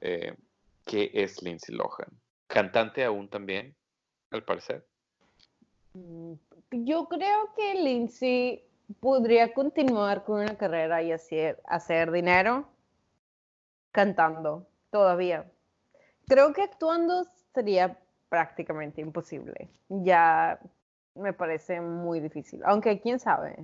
[0.00, 0.34] eh,
[0.84, 2.08] qué es Lindsay Lohan.
[2.46, 3.74] Cantante aún también,
[4.30, 4.86] al parecer.
[6.70, 8.64] Yo creo que Lindsay
[9.00, 12.68] podría continuar con una carrera y hacer, hacer dinero
[13.92, 15.50] cantando todavía.
[16.26, 17.24] Creo que actuando
[17.54, 19.68] sería prácticamente imposible.
[19.88, 20.60] Ya
[21.14, 23.56] me parece muy difícil, aunque quién sabe.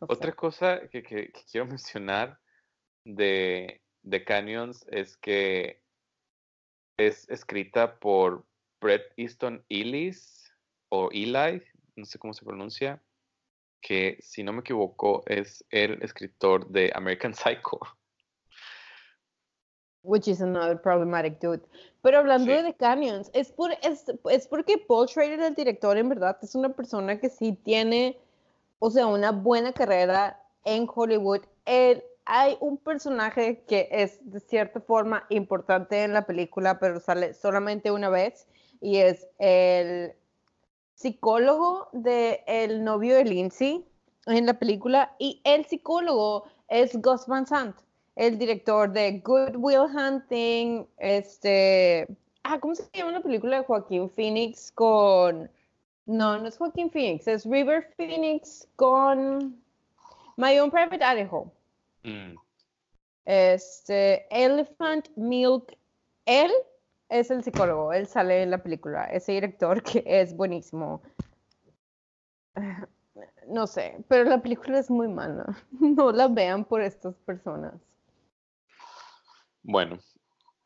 [0.00, 2.38] Otra cosa que, que- que quiero mencionar
[3.04, 5.82] de, de Canyons es que
[6.96, 8.44] es escrita por
[8.80, 10.52] Brett Easton Ellis
[10.90, 11.62] o Eli,
[11.96, 13.02] no sé cómo se pronuncia,
[13.80, 17.80] que si no me equivoco es el escritor de American Psycho.
[20.04, 21.62] Which is another problematic dude.
[22.02, 22.52] Pero hablando Sí.
[22.52, 26.54] de The Canyons, es, por, es, es porque Paul Schrader, el director, en verdad es
[26.54, 28.18] una persona que sí tiene,
[28.78, 31.40] o sea, una buena carrera en Hollywood.
[31.64, 37.32] Él, hay un personaje que es de cierta forma importante en la película, pero sale
[37.32, 38.46] solamente una vez,
[38.82, 40.12] y es el
[40.94, 43.86] psicólogo del novio de Lindsay
[44.26, 47.76] en la película, y el psicólogo es Gus Van Sant
[48.16, 52.06] el director de Good Will Hunting, este,
[52.44, 55.50] ah, ¿cómo se llama la película de Joaquín Phoenix con,
[56.06, 59.60] no, no es Joaquín Phoenix, es River Phoenix con
[60.36, 61.52] My Own Private Idaho,
[62.04, 62.36] Mm,
[63.24, 65.76] este, Elephant Milk,
[66.26, 66.52] él
[67.08, 71.02] es el psicólogo, él sale en la película, ese director que es buenísimo.
[73.48, 75.56] No sé, pero la película es muy mala.
[75.80, 77.74] No la vean por estas personas.
[79.66, 79.98] Bueno,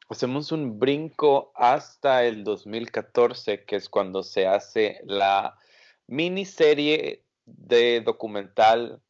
[0.08, 5.56] hacemos un brinco hasta el 2014, que es cuando se hace la
[6.08, 9.00] miniserie de documental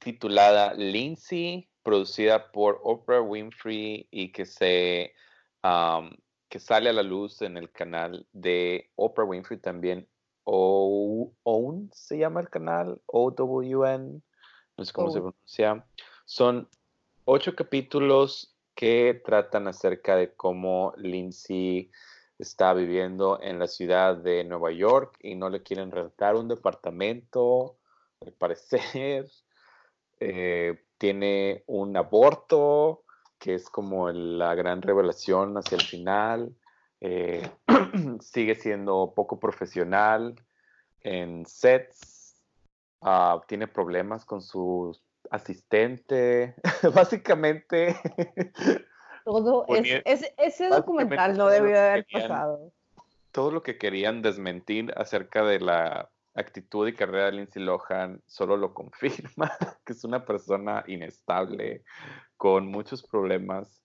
[0.00, 5.14] titulada Lindsay, producida por Oprah Winfrey y que se
[5.62, 6.16] am,
[6.48, 10.08] que sale a la luz en el canal de Oprah Winfrey también.
[10.42, 14.22] O, OWN se llama el canal, OWN,
[14.76, 15.86] no sé cómo se pronuncia.
[16.24, 16.68] Son
[17.24, 21.90] ocho capítulos que tratan acerca de cómo Lindsay
[22.38, 27.78] está viviendo en la ciudad de Nueva York y no le quieren rentar un departamento,
[28.20, 29.28] al parecer.
[30.18, 33.04] Eh, tiene un aborto,
[33.38, 36.56] que es como la gran revelación hacia el final.
[37.02, 37.46] Eh,
[38.20, 40.34] sigue siendo poco profesional
[41.02, 42.40] en sets.
[43.02, 44.98] Ah, tiene problemas con su
[45.30, 46.54] asistente.
[46.94, 47.96] Básicamente,
[49.24, 52.28] Todo es, ese, documental no debió haber querían.
[52.28, 52.72] pasado.
[53.32, 58.56] todo lo que querían desmentir acerca de la actitud y carrera de Lindsay Lohan solo
[58.56, 59.50] lo confirma,
[59.84, 61.82] que es una persona inestable,
[62.36, 63.82] con muchos problemas.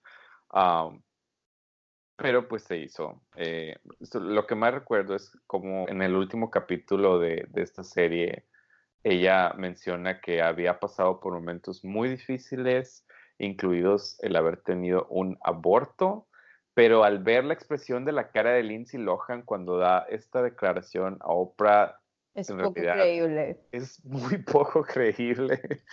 [2.16, 3.22] pero pues se hizo.
[3.36, 3.76] Eh,
[4.14, 8.46] lo que más recuerdo es como en el último capítulo de, de esta serie,
[9.04, 13.06] ella menciona que había pasado por momentos muy difíciles,
[13.38, 16.28] incluidos el haber tenido un aborto,
[16.74, 21.18] pero al ver la expresión de la cara de Lindsay Lohan cuando da esta declaración
[21.20, 22.00] a Oprah,
[22.34, 23.58] Es en poco realidad, creíble.
[23.72, 25.84] es muy poco creíble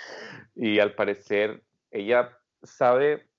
[0.55, 3.29] y al parecer ella sabe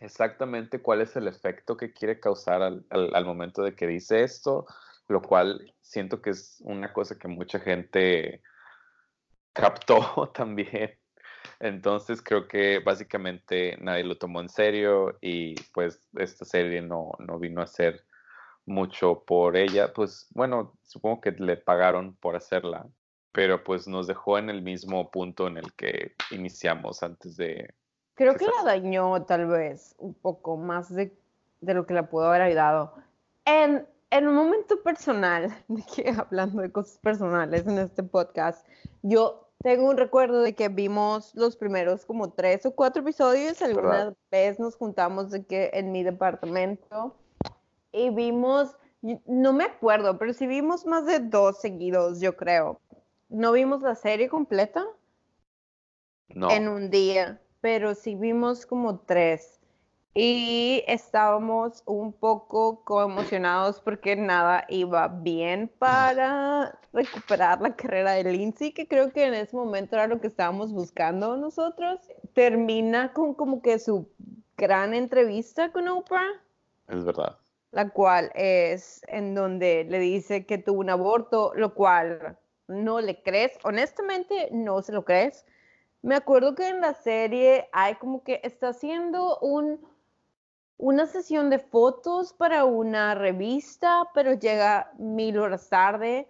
[0.00, 4.22] exactamente cuál es el efecto que quiere causar al, al- al momento de que dice
[4.22, 4.66] esto,
[5.08, 8.42] lo cual siento que es una cosa que mucha gente
[9.52, 10.98] captó también.
[11.58, 17.38] Entonces creo que básicamente nadie lo tomó en serio y pues esta serie no, no
[17.38, 18.04] vino a ser
[18.64, 19.92] mucho por ella.
[19.92, 22.86] Pues bueno, supongo que le pagaron por hacerla,
[23.32, 27.74] pero pues nos dejó en el mismo punto en el que iniciamos antes de...
[28.14, 31.12] Creo que la dañó tal vez un poco más de,
[31.60, 32.94] de lo que la pudo haber ayudado.
[33.44, 38.66] En, en un momento personal, de que hablando de cosas personales en este podcast,
[39.02, 43.60] yo tengo un recuerdo de que vimos los primeros como tres o cuatro episodios.
[43.62, 44.16] Alguna ¿Verdad?
[44.30, 47.16] vez nos juntamos de que en mi departamento
[47.92, 48.76] y vimos,
[49.26, 52.80] no me acuerdo, pero sí vimos más de dos seguidos, yo creo.
[53.28, 54.84] No vimos la serie completa
[56.28, 59.59] No, en un día, pero sí vimos como tres.
[60.14, 68.24] Y estábamos un poco como emocionados porque nada iba bien para recuperar la carrera de
[68.24, 72.00] Lindsay, que creo que en ese momento era lo que estábamos buscando nosotros.
[72.34, 74.08] Termina con como que su
[74.56, 76.42] gran entrevista con Oprah
[76.88, 77.38] es verdad.
[77.70, 82.36] la cual es en donde le dice que tuvo un aborto, lo cual
[82.66, 83.52] no le crees.
[83.62, 85.46] Honestamente, no se lo crees.
[86.02, 89.80] Me acuerdo que en la serie hay como que está haciendo un,
[90.80, 96.26] una sesión de fotos para una revista, pero llega mil horas tarde.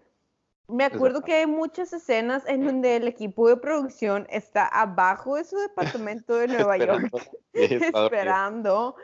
[0.66, 5.44] Me acuerdo que hay muchas escenas en donde el equipo de producción está abajo de
[5.44, 7.11] su departamento de Nueva York
[7.53, 8.96] Esperando.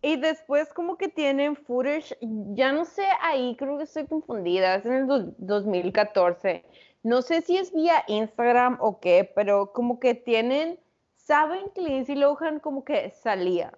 [0.00, 4.84] Y después como que tienen footage, ya no sé, ahí creo que estoy confundida, es
[4.86, 6.64] en el dos- 2014.
[7.02, 10.78] No sé si es vía Instagram o qué, pero como que tienen,
[11.16, 13.72] saben que Lindsay Lohan como que salía.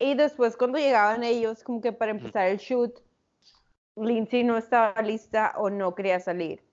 [0.00, 2.98] Y después cuando llegaban ellos como que para empezar el shoot,
[3.96, 6.64] Lindsay no estaba lista o no quería salir.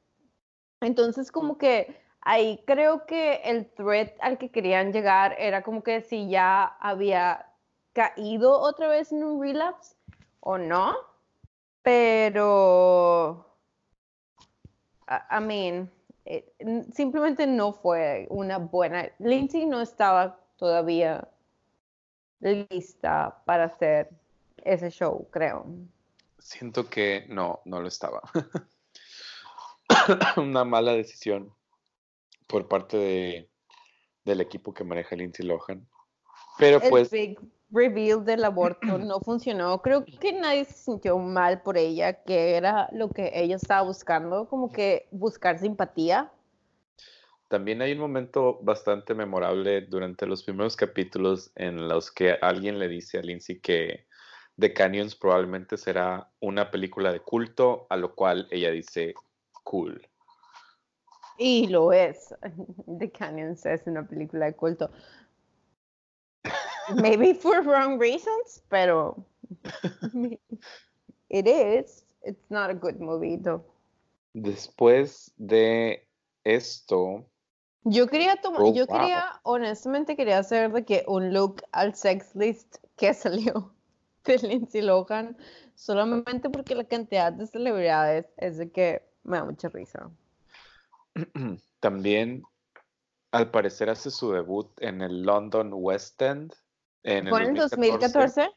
[0.79, 6.01] Entonces como que ahí creo que el threat al que querían llegar era como que
[6.01, 7.51] si ya había
[7.91, 9.97] caído otra vez en un relapse
[10.39, 10.95] o no,
[11.81, 13.45] pero
[15.09, 15.91] I mean,
[16.23, 16.53] eh,
[16.93, 19.09] simplemente no fue una buena.
[19.19, 21.27] Lindsay no estaba todavía
[22.39, 24.09] lista para hacer
[24.57, 25.65] ese show, creo.
[26.39, 28.21] Siento que no, no lo estaba.
[30.37, 31.53] Una mala decisión
[32.47, 33.49] por parte de,
[34.23, 35.87] del equipo que maneja Lindsay Lohan.
[36.57, 37.39] Pero el pues, big
[37.71, 39.81] reveal del aborto no funcionó.
[39.81, 44.47] Creo que nadie se sintió mal por ella, que era lo que ella estaba buscando,
[44.47, 46.31] como que buscar simpatía.
[47.47, 52.87] También hay un momento bastante memorable durante los primeros capítulos en los que alguien le
[52.87, 54.05] dice a Lindsay que
[54.59, 59.13] The Canyons probablemente será una película de culto, a lo cual ella dice
[59.63, 60.01] cool.
[61.37, 62.33] Y lo es.
[62.99, 64.89] The Canyons es una película de culto.
[66.95, 69.23] Maybe for wrong reasons, pero
[71.29, 72.03] it is.
[72.23, 73.63] It's not a good movie though.
[74.33, 76.07] Después de
[76.43, 77.25] esto,
[77.89, 78.97] Yo quería tomar, Oh, yo wow.
[78.97, 83.73] quería, honestamente quería hacer de que un look al sex list que salió
[84.25, 85.37] de Lindsay Lohan,
[85.75, 90.09] solamente porque la cantidad de celebridades es de que me da mucha risa.
[91.79, 92.45] también
[93.31, 96.53] al parecer hace su debut en el London West End.
[97.03, 98.19] En ¿Fue en el 2014.
[98.19, 98.49] 2014?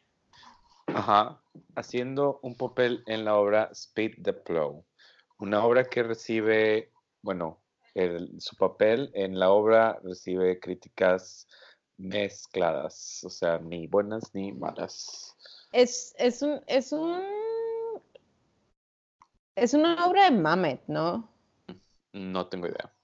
[0.86, 1.40] Ajá,
[1.76, 4.84] haciendo un papel en la obra Speed the Plow,
[5.38, 6.90] una obra que recibe,
[7.22, 7.60] bueno,
[7.94, 11.46] el- su papel en la obra recibe críticas
[11.98, 15.36] mezcladas, o sea, ni buenas ni malas.
[15.72, 17.20] Es, es un, es un,
[19.54, 21.28] es una obra de Mamet, ¿no?
[22.12, 22.94] No tengo idea,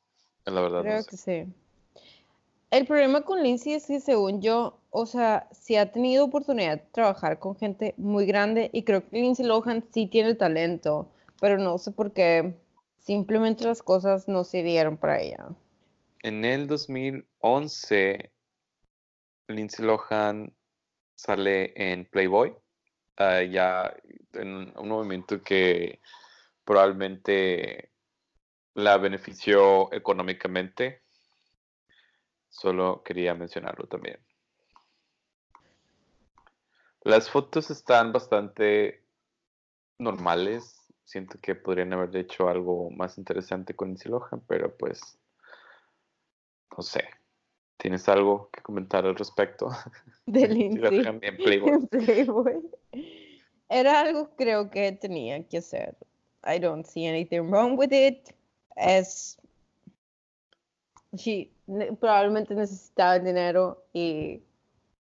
[0.46, 1.10] la verdad no Creo sé.
[1.10, 1.46] que sí.
[2.70, 6.84] El problema con Lindsay es que según yo, o sea, sí ha tenido oportunidad de
[6.92, 11.08] trabajar con gente muy grande y creo que Lindsay Lohan sí tiene el talento,
[11.40, 12.54] pero no sé por qué
[13.06, 15.46] simplemente las cosas no se dieron para ella.
[16.22, 18.32] En el 2011,
[19.46, 20.52] Lindsay Lohan
[21.14, 22.56] sale en Playboy,
[23.18, 23.94] ah, ya
[24.32, 26.00] en un, movimiento que
[26.64, 27.92] probablemente
[28.74, 31.02] la benefició económicamente.
[32.48, 34.18] Solo quería mencionarlo también.
[37.02, 39.04] Las fotos están bastante
[39.98, 40.85] normales.
[41.06, 45.18] Siento que podrían haber hecho algo más interesante con Lindsay Lohan, pero pues
[46.76, 47.04] no sé.
[47.78, 49.70] ¿Tienes algo que comentar al respecto?
[50.26, 51.86] De Lindsay Lohan en Playboy.
[51.90, 52.70] Playboy.
[53.70, 55.96] Era algo creo que tenía que hacer.
[56.44, 58.34] I don't see anything wrong with it.
[58.76, 59.38] Es
[61.16, 61.52] Sí,
[62.00, 64.42] probablemente necesitaba el dinero y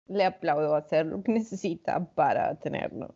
[0.07, 3.15] le aplaudo hacer lo que necesita para tenerlo.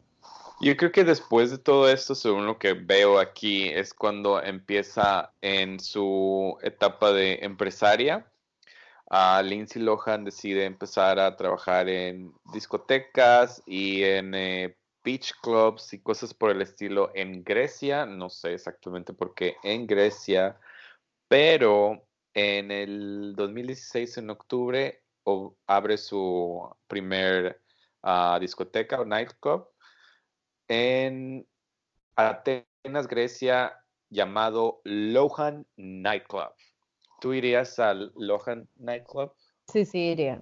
[0.60, 5.32] Yo creo que después de todo esto, según lo que veo aquí, es cuando empieza
[5.41, 8.26] en su etapa de empresaria.
[9.43, 16.34] Lindsay Lohan decide empezar a trabajar en discotecas y en eh, beach clubs y cosas
[16.34, 18.08] por el estilo en Grecia.
[18.08, 20.60] No sé exactamente por qué en Grecia,
[21.28, 22.03] pero
[22.34, 25.03] en el 2016, en octubre,
[25.68, 27.62] abre su primer
[28.01, 29.68] ah, discoteca o nightclub
[30.68, 31.47] en
[32.15, 33.78] Atenas, Grecia,
[34.09, 36.53] llamado Lohan Nightclub.
[37.20, 39.34] ¿Tú irías al Lohan Nightclub?
[39.68, 40.39] Sí, sí, iría.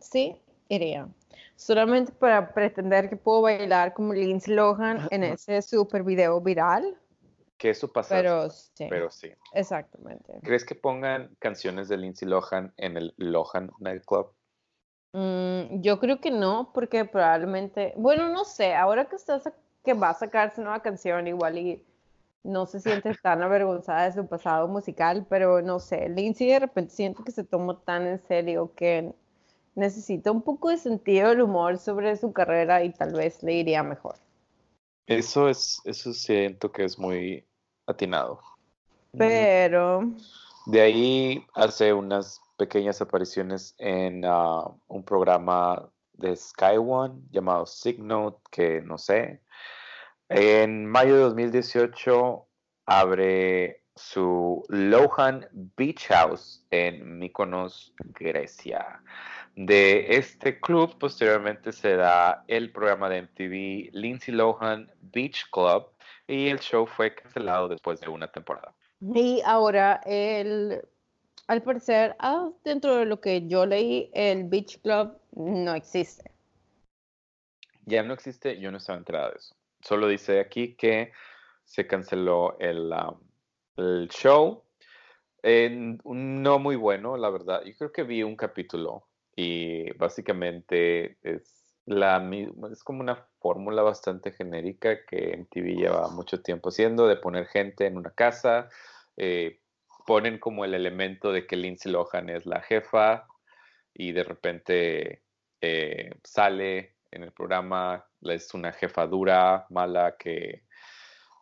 [0.00, 0.36] Sí,
[0.68, 1.08] iría.
[1.56, 6.98] Solamente para pretender que puedo bailar como Lindsay Lohan en ese super video viral,
[7.56, 9.30] Que eso pasa, pero sí, pero sí.
[9.52, 10.40] exactamente.
[10.42, 14.32] ¿Crees que pongan canciones de Lindsay Lohan en el Lohan Nightclub?
[15.12, 19.40] Mm, yo creo que no, porque probablemente, bueno, no sé, ahora que sa-
[19.84, 21.82] que va a sacar su nueva canción, igual y
[22.44, 26.94] no se siente tan avergonzada de su pasado musical, pero no sé, Lindsay de repente
[26.94, 29.12] siento que se toma tan en serio que
[29.74, 33.82] necesita un poco de sentido del humor sobre su carrera y tal vez le iría
[33.82, 34.16] mejor.
[35.06, 37.44] Eso es, eso siento que es muy
[37.86, 38.40] atinado.
[39.16, 40.14] Pero,
[40.66, 48.42] De ahí hace unas pequeñas apariciones en ah, un programa de Sky One llamado Signote,
[48.50, 49.42] que no sé.
[50.28, 52.48] En mayo de 2018
[52.86, 59.02] abre su Lohan Beach House en Mykonos, Grecia.
[59.54, 65.86] De este club posteriormente se da el programa de MTV Lindsay Lohan Beach Club
[66.26, 68.75] y el show fue cancelado después de una temporada.
[69.00, 70.82] Y ahora el,
[71.46, 76.30] al parecer, ah, dentro de lo que yo leí, el Beach Club no existe.
[77.84, 79.54] Ya no existe, yo no estaba enterada de eso.
[79.80, 81.12] Solo dice aquí que
[81.64, 84.64] se canceló el, um, show.
[86.04, 87.62] No muy bueno, la verdad.
[87.64, 92.22] Yo creo que vi un capítulo y básicamente es, la,
[92.72, 97.86] es como una fórmula bastante genérica que MTV lleva mucho tiempo haciendo, de poner gente
[97.86, 98.68] en una casa.
[99.16, 99.60] eh,
[100.06, 103.26] ponen como el elemento de que Lindsay Lohan es la jefa
[103.94, 105.22] y de repente
[105.60, 110.64] eh, sale en el programa, es una jefa dura, mala, que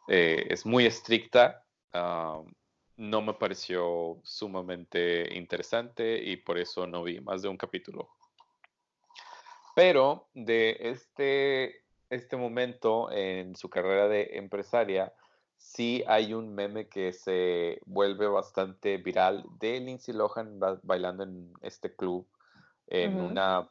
[0.09, 1.65] eh, es muy estricta.
[1.93, 2.43] ah,
[2.97, 8.09] no me pareció sumamente interesante y por eso no vi más de un capítulo.
[9.75, 15.13] Pero de este, este momento en su carrera de empresaria,
[15.57, 21.53] sí hay un meme que se vuelve bastante viral de Lindsay Lohan ba- bailando en
[21.63, 22.27] este club
[22.87, 23.69] en una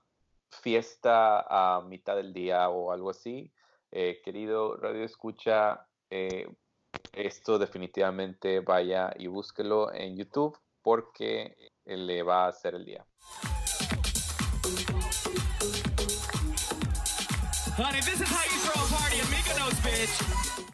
[0.49, 3.51] fiesta a mitad del día o algo así.
[3.91, 6.47] Eh, querido Radio Escucha, eh,
[7.13, 13.05] esto definitivamente vaya y búsquelo en YouTube porque le va a hacer el día.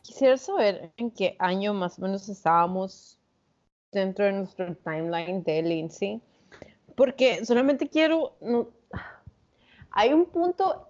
[0.04, 3.18] Quisiera saber en qué año más o menos estábamos
[3.91, 6.22] dentro de nuestro timeline de Lindsay,
[6.95, 8.68] porque solamente quiero, no-
[9.91, 10.88] hay un punto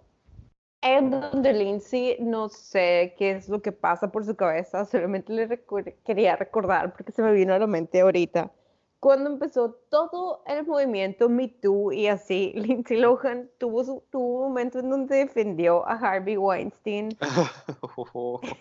[0.81, 5.47] en donde Lindsay no sé qué es lo que pasa por su cabeza, solamente le
[5.47, 8.51] recu- quería recordar porque se me vino a la mente ahorita.
[8.99, 14.49] Cuando empezó todo el movimiento Me Too y así, Lindsay Lohan tuvo, su, tuvo un
[14.49, 17.09] momento en donde defendió a Harvey Weinstein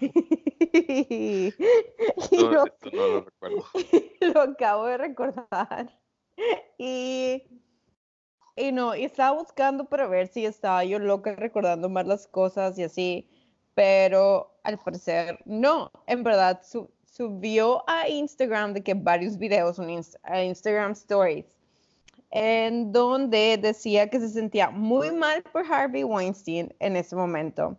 [2.30, 3.64] y No, lo, no lo recuerdo.
[4.20, 5.98] lo acabo de recordar.
[6.78, 7.42] Y,
[8.56, 12.78] y no, y estaba buscando para ver si estaba yo loca recordando más las cosas
[12.78, 13.28] y así,
[13.74, 15.90] pero al parecer no.
[16.06, 19.90] En verdad, su- subió a Instagram de que varios videos, un
[20.22, 21.46] a Instagram Stories,
[22.30, 27.76] en donde decía que se sentía muy mal por Harvey Weinstein en ese momento,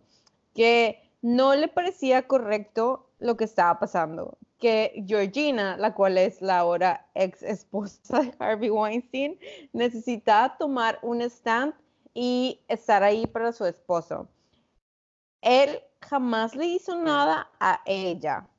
[0.54, 6.58] que no le parecía correcto lo que estaba pasando, que Georgina, la cual es la
[6.58, 9.38] ahora ex esposa de Harvey Weinstein,
[9.72, 11.72] necesitaba tomar un stand
[12.12, 14.28] y estar ahí para su esposo.
[15.40, 18.49] Él jamás le hizo nada a ella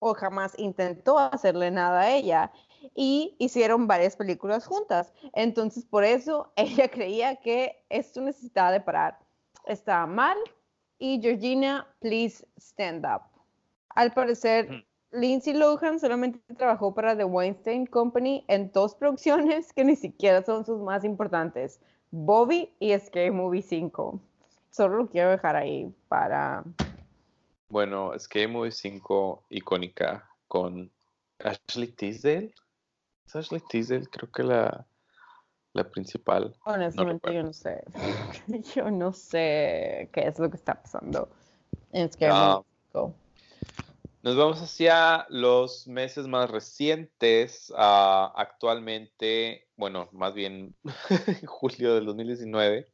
[0.00, 2.50] o jamás intentó hacerle nada a ella
[2.94, 5.12] y hicieron varias películas juntas.
[5.32, 9.18] Entonces, por eso ella creía que esto necesitaba de parar.
[9.66, 10.36] Estaba mal
[10.98, 13.22] y Georgina, please stand up.
[13.94, 19.96] Al parecer, Lindsay Lohan solamente trabajó para The Weinstein Company en dos producciones que ni
[19.96, 24.20] siquiera son sus más importantes, Bobby y Scary Movie 5.
[24.70, 26.64] Solo lo quiero dejar ahí para...
[27.70, 30.90] Bueno, Scary Movie 5 icónica con
[31.38, 32.52] Ashley Tisdale.
[33.24, 34.08] ¿Es Ashley Tisdale?
[34.08, 34.88] Creo que la,
[35.72, 36.52] la principal.
[36.64, 37.84] Honestamente, yo no sé.
[38.74, 41.30] Yo no sé qué es lo que está pasando
[41.92, 42.32] en Scary.
[42.32, 43.14] Movie 5.
[44.24, 47.72] Nos vamos hacia los meses más recientes.
[47.76, 50.74] ah, actualmente, bueno, más bien
[51.46, 52.88] julio del 2019.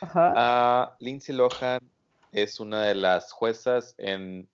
[0.00, 0.32] Ajá.
[0.34, 1.93] Ah, Lindsay Lohan
[2.34, 4.50] es una de las juezas en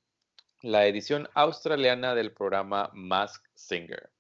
[0.63, 4.11] la edición australiana del programa Mask Singer.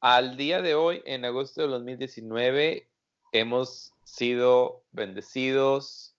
[0.00, 2.88] Al día de hoy, en agosto del 2019,
[3.32, 6.16] hemos sido bendecidos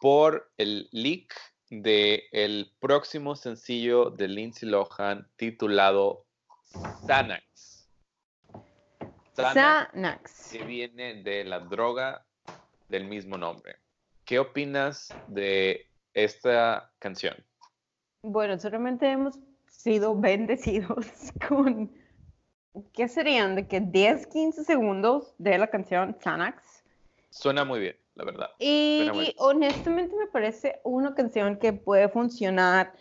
[0.00, 1.34] por el leak
[1.70, 6.26] de el próximo sencillo de Lindsay Lohan titulado.
[7.06, 7.88] Xanax
[9.34, 10.50] Xanax.
[10.52, 12.26] que viene de la droga
[12.88, 13.76] del mismo nombre.
[14.32, 17.36] ¿Qué opinas de esta canción?
[18.22, 21.04] Bueno, solamente hemos sido bendecidos
[21.46, 21.92] con,
[22.94, 23.56] ¿qué serían?
[23.56, 26.82] De que 10, 15 segundos de la canción Xanax.
[27.28, 28.48] Suena muy bien, la verdad.
[28.58, 29.34] Y bien.
[29.36, 32.94] honestamente me parece una canción que puede funcionar.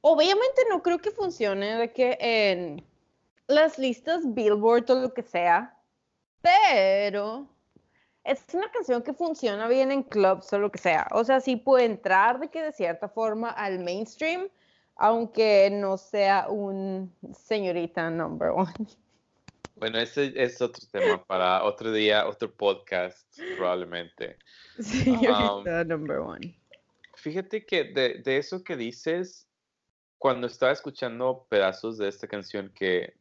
[0.00, 2.84] Obviamente no creo que funcione de que en
[3.46, 5.78] las listas Billboard o lo que sea,
[6.42, 7.48] pero
[8.28, 11.08] es una canción que funciona bien en clubs o lo que sea.
[11.12, 14.48] O sea, sí puede entrar de que de cierta forma al mainstream,
[14.96, 18.74] aunque no sea un señorita number one.
[19.76, 23.26] Bueno, ese es otro tema para otro día, otro podcast,
[23.56, 24.36] probablemente.
[24.78, 26.58] Señorita number one.
[27.14, 29.47] Fíjate que de, de eso que dices,
[30.18, 33.14] cuando estaba escuchando pedazos de esta canción que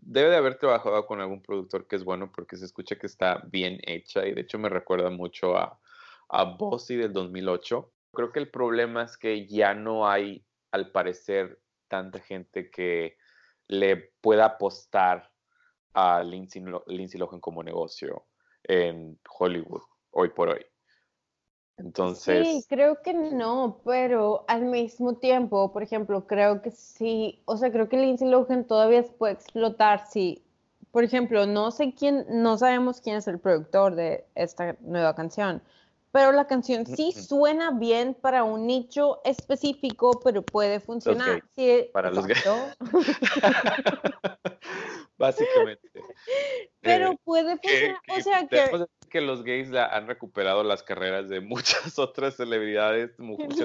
[0.00, 3.42] debe de haber trabajado con algún productor que es bueno porque se escucha que está
[3.46, 5.80] bien hecha y de hecho me recuerda mucho a,
[6.28, 7.92] a Bossy del 2008.
[8.12, 13.16] Creo que el problema es que ya no hay, al parecer, tanta gente que
[13.66, 15.30] le pueda apostar
[15.94, 18.26] a Lindsay, Lindsay Lohan como negocio
[18.64, 20.64] en Hollywood hoy por hoy.
[21.78, 22.46] Entonces...
[22.46, 27.70] Sí, creo que no, pero al mismo tiempo, por ejemplo, creo que sí, o sea,
[27.70, 30.42] creo que Lindsay Lohan todavía se puede explotar si,
[30.90, 35.62] por ejemplo, no sé quién, no sabemos quién es el productor de esta nueva canción,
[36.10, 41.44] pero la canción sí suena bien para un nicho específico, pero puede funcionar.
[41.54, 42.42] Sí, para los gays.
[45.18, 45.90] Básicamente.
[46.80, 50.82] Pero Eh, puede que- funcionar, o sea, que que los gays la- han recuperado las
[50.82, 51.40] carreras de
[51.92, 53.60] muchas otras celebridades, muchas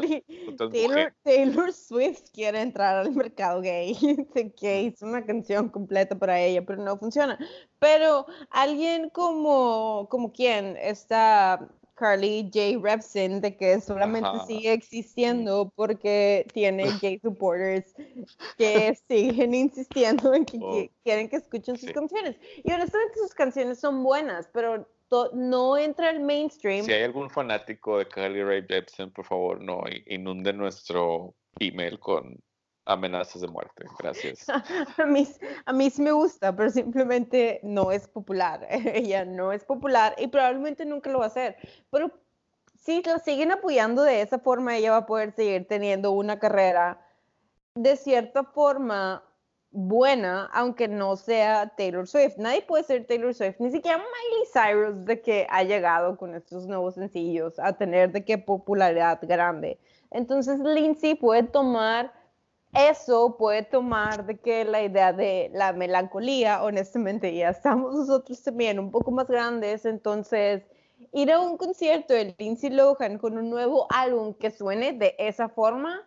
[0.47, 1.13] otras Taylor.
[1.23, 3.95] Taylor Swift quiere entrar al mercado gay,
[4.59, 7.37] que hizo una canción completa para ella, pero no funciona.
[7.79, 12.79] Pero alguien como, como quién, está Carly J.
[12.81, 14.45] Repson, de que solamente Ajá.
[14.47, 17.93] sigue existiendo porque tiene gay supporters
[18.57, 20.71] que siguen insistiendo en que, Oh.
[20.73, 21.93] que quieren que escuchen sus Sí.
[21.93, 22.35] canciones.
[22.63, 24.87] Y honestamente sus canciones son buenas, pero
[25.33, 26.85] no entra al mainstream.
[26.85, 32.39] Si hay algún fanático de Carly Rae Jepsen, por favor, no inunde nuestro email con
[32.85, 33.85] amenazas de muerte.
[33.99, 34.45] Gracias.
[34.97, 35.27] A mí,
[35.65, 38.67] a mí sí me gusta, pero simplemente no es popular.
[38.69, 41.55] Ella no es popular y probablemente nunca lo va a hacer.
[41.91, 42.11] Pero
[42.77, 47.05] si la siguen apoyando de esa forma, ella va a poder seguir teniendo una carrera
[47.75, 49.23] de cierta forma
[49.73, 52.37] buena, aunque no sea Taylor Swift.
[52.37, 56.67] Nadie puede ser Taylor Swift, ni siquiera Miley Cyrus de que ha llegado con estos
[56.67, 59.79] nuevos sencillos a tener de qué popularidad grande.
[60.11, 62.13] Entonces Lindsay puede tomar
[62.73, 68.79] eso puede tomar de que la idea de la melancolía, honestamente, ya estamos nosotros también
[68.79, 70.63] un poco más grandes, entonces
[71.11, 75.49] ir a un concierto de Lindsay Lohan con un nuevo álbum que suene de esa
[75.49, 76.01] forma,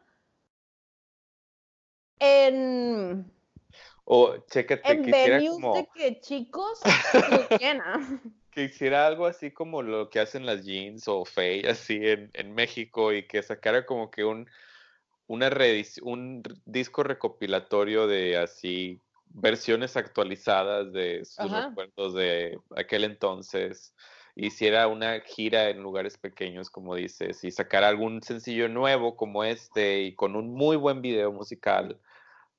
[2.19, 3.31] en,
[4.09, 6.81] O chécate, en quisiera como de que chicos
[7.61, 8.21] llena.
[8.53, 12.55] que hiciera algo así como lo que hacen las jeans o Faye así en, en
[12.55, 14.49] México y que sacara como que un
[15.27, 15.51] una
[16.03, 19.01] un disco recopilatorio de así
[19.31, 21.69] versiones actualizadas de sus Ajá.
[21.69, 23.93] recuerdos de aquel entonces
[24.37, 30.03] hiciera una gira en lugares pequeños como dices y sacara algún sencillo nuevo como este
[30.03, 31.99] y con un muy buen video musical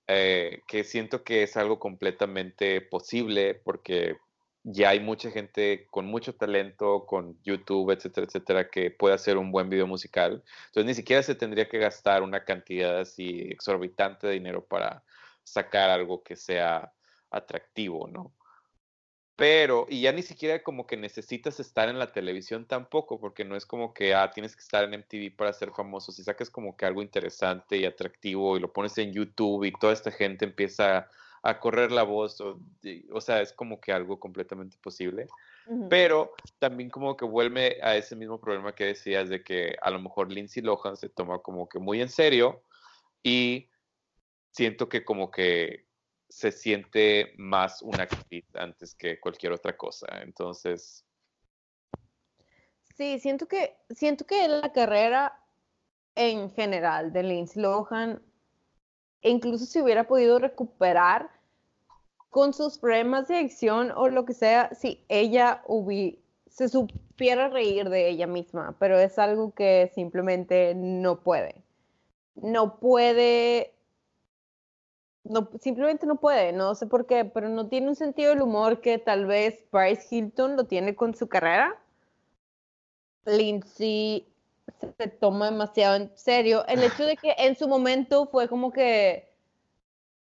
[0.08, 4.18] eh, que siento que es algo completamente posible porque
[4.64, 9.52] ya hay mucha gente con mucho talento, con YouTube, etcétera, etcétera, que puede hacer un
[9.52, 10.44] buen video musical.
[10.68, 15.04] Entonces ni siquiera se tendría que gastar una cantidad así exorbitante de dinero para
[15.44, 16.92] sacar algo que sea
[17.32, 18.34] atractivo, ¿no?
[19.38, 23.56] Pero, y ya ni siquiera como que necesitas estar en la televisión tampoco, porque no
[23.56, 26.12] es como que, ah, tienes que estar en MTV para ser famoso.
[26.12, 29.94] Si sacas como que algo interesante y atractivo y lo pones en YouTube y toda
[29.94, 31.08] esta gente empieza
[31.44, 32.60] a correr la voz, o,
[33.12, 35.28] o sea, es como que algo completamente posible.
[35.88, 40.00] Pero también como que vuelve a ese mismo problema que decías de que a lo
[40.00, 42.64] mejor Lindsay Lohan se toma como que muy en serio
[43.22, 43.70] y
[44.52, 45.87] siento que como que
[46.30, 50.08] se siente más una actriz antes que cualquier otra cosa.
[50.22, 51.06] Entonces,
[52.96, 55.40] Sí, siento que, siento que la carrera
[56.16, 58.22] en general de Lindsay Lohan
[59.22, 61.30] incluso se hubiera podido recuperar
[62.30, 67.90] con sus problemas de adicción o lo que sea si ella hubi- se supiera reír
[67.90, 71.64] de ella misma, pero es algo que simplemente no puede.
[72.36, 73.74] No puede,
[75.60, 78.98] simplemente no puede, no sé por qué, pero no tiene un sentido del humor que
[78.98, 81.76] tal vez Bryce Hilton lo tiene con su carrera.
[83.26, 84.28] Lindsay
[84.98, 86.66] se toma demasiado en serio.
[86.68, 89.28] El hecho de que en su momento fue como que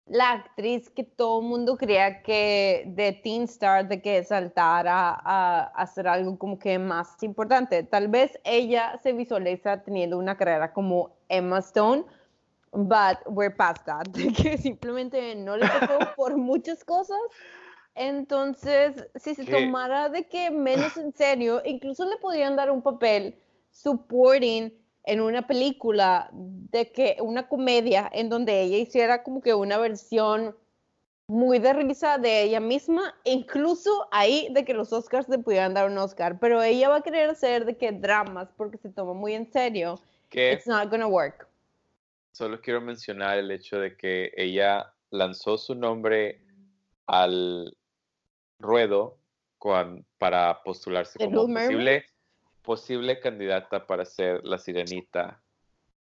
[0.06, 5.72] la actriz que todo el mundo creía que de Teen Star, de que saltara a,
[5.74, 7.82] hacer algo como que más importante.
[7.82, 12.04] Tal vez ella se visualiza teniendo una carrera como Emma Stone,
[12.72, 17.18] but we're past that, de que simplemente no le tocó por muchas cosas.
[17.94, 19.52] Entonces, si se ¿Qué?
[19.52, 23.38] tomara de que menos en serio, incluso le podrían dar un papel
[23.70, 24.72] supporting
[25.04, 30.56] en una película de que una comedia en donde ella hiciera como que una versión
[31.26, 35.90] muy de risa de ella misma, incluso ahí de que los Oscars le pudieran dar
[35.90, 39.34] un Oscar, pero ella va a querer hacer de que dramas porque se toma muy
[39.34, 40.00] en serio.
[40.30, 41.51] que It's not gonna work.
[42.32, 46.40] Solo quiero mencionar el hecho de que ella lanzó su nombre
[47.06, 47.76] al
[48.58, 49.18] ruedo
[50.18, 51.66] para postularse ¿The como Mermaid?
[51.66, 52.04] posible,
[52.62, 55.40] posible candidata para ser la sirenita.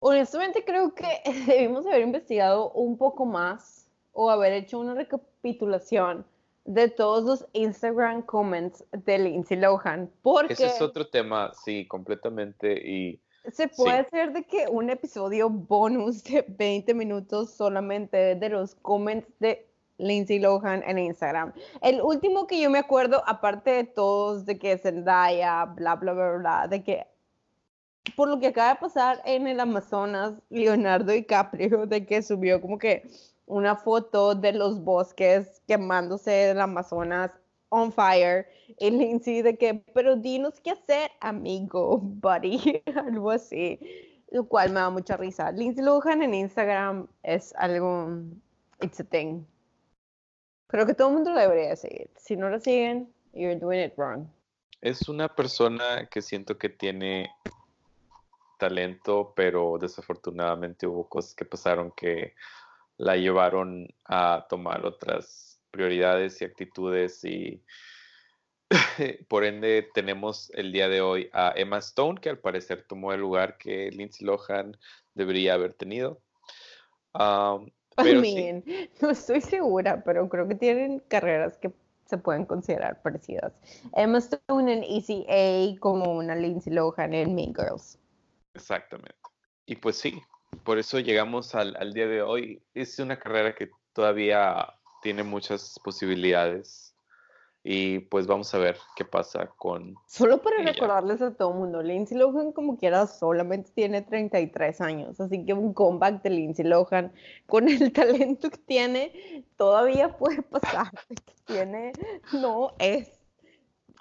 [0.00, 1.06] Honestamente creo que
[1.46, 6.26] debimos haber investigado un poco más o haber hecho una recapitulación
[6.64, 12.72] de todos los Instagram comments de Lindsay Lohan, porque Ese es otro tema, sí, completamente.
[12.72, 13.20] Y
[13.52, 19.28] se puede hacer de que un episodio bonus de 20 minutos solamente de los comments
[19.38, 19.66] de
[19.98, 21.52] Lindsay Lohan en Instagram.
[21.80, 26.32] El último que yo me acuerdo, aparte de todos, de que Zendaya, bla, bla, bla,
[26.32, 27.06] bla, de que
[28.16, 32.78] por lo que acaba de pasar en el Amazonas, Leonardo DiCaprio, de que subió como
[32.78, 33.08] que
[33.46, 37.30] una foto de los bosques quemándose del Amazonas
[37.74, 38.46] on fire,
[38.78, 43.78] y Lindsay de que, pero dinos qué hacer, amigo, buddy, algo así,
[44.30, 45.52] lo cual me da mucha risa.
[45.52, 48.22] Lindsay Lohan en Instagram es algo,
[48.80, 49.44] it's a thing.
[50.68, 52.10] Creo que todo el mundo debería seguir.
[52.16, 54.26] Si no la siguen, you're doing it wrong.
[54.84, 57.30] es una persona que siento que tiene
[58.58, 62.34] talento, pero desafortunadamente hubo cosas que pasaron que
[62.98, 65.43] la llevaron a tomar otras
[65.74, 67.60] prioridades y actitudes y
[69.28, 73.20] por ende tenemos el día de hoy a Emma Stone, que al parecer tomó el
[73.20, 74.76] lugar que Lindsay Lohan
[75.14, 76.20] debería haber tenido.
[77.14, 78.62] Um, I pero sí,
[79.02, 81.72] no estoy segura, pero creo que tienen carreras que
[82.06, 83.52] se pueden considerar parecidas.
[83.96, 87.98] Emma Stone en Easy A como una Lindsay Lohan en Mean Girls.
[88.54, 89.16] Exactamente.
[89.66, 90.22] Y pues sí,
[90.62, 92.62] por eso llegamos al, al día de hoy.
[92.74, 96.96] Es una carrera que todavía tiene muchas posibilidades
[97.62, 99.94] y pues vamos a ver qué pasa con...
[100.06, 105.20] Solo para recordarles a todo el mundo, Lindsay Lohan como quiera solamente tiene 33 años,
[105.20, 107.12] así que un comeback de Lindsay Lohan
[107.46, 110.90] con el talento que tiene todavía puede pasar.
[111.08, 111.92] que tiene,
[112.32, 113.10] no es,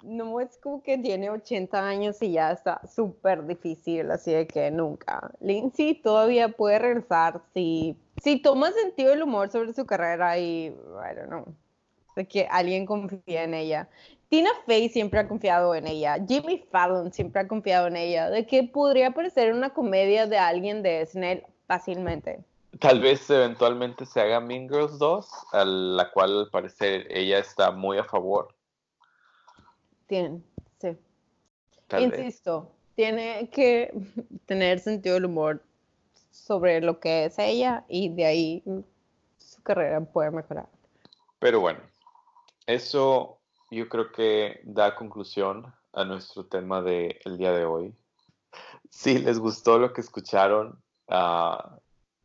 [0.02, 4.70] no es como que tiene 80 años y ya está súper difícil, así de que
[4.70, 5.30] nunca.
[5.40, 11.14] Lindsay todavía puede regresar si, si toma sentido el humor sobre su carrera y, I
[11.16, 11.54] don't know,
[12.16, 13.88] de que alguien confía en ella.
[14.28, 16.16] Tina Fey siempre ha confiado en ella.
[16.26, 18.30] Jimmy Fallon siempre ha confiado en ella.
[18.30, 22.42] De que podría parecer una comedia de alguien de SNL fácilmente.
[22.80, 27.70] Tal vez eventualmente se haga Mean Girls 2, a la cual al parecer ella está
[27.70, 28.48] muy a favor.
[30.08, 30.44] Tienen,
[30.80, 30.96] sí.
[31.86, 32.18] Tal vez.
[32.18, 33.92] Insisto, tiene que
[34.46, 35.62] tener sentido del humor
[36.34, 38.64] sobre lo que es ella y de ahí
[39.38, 40.68] su carrera puede mejorar.
[41.38, 41.80] Pero bueno,
[42.66, 43.38] eso
[43.70, 47.94] yo creo que da conclusión a nuestro tema del día de hoy.
[48.90, 51.78] Si les gustó lo que escucharon, ah,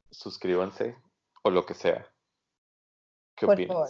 [0.09, 0.95] suscríbanse
[1.43, 2.07] o lo que sea.
[3.35, 3.75] ¿Qué Por opinas?
[3.75, 3.89] favor.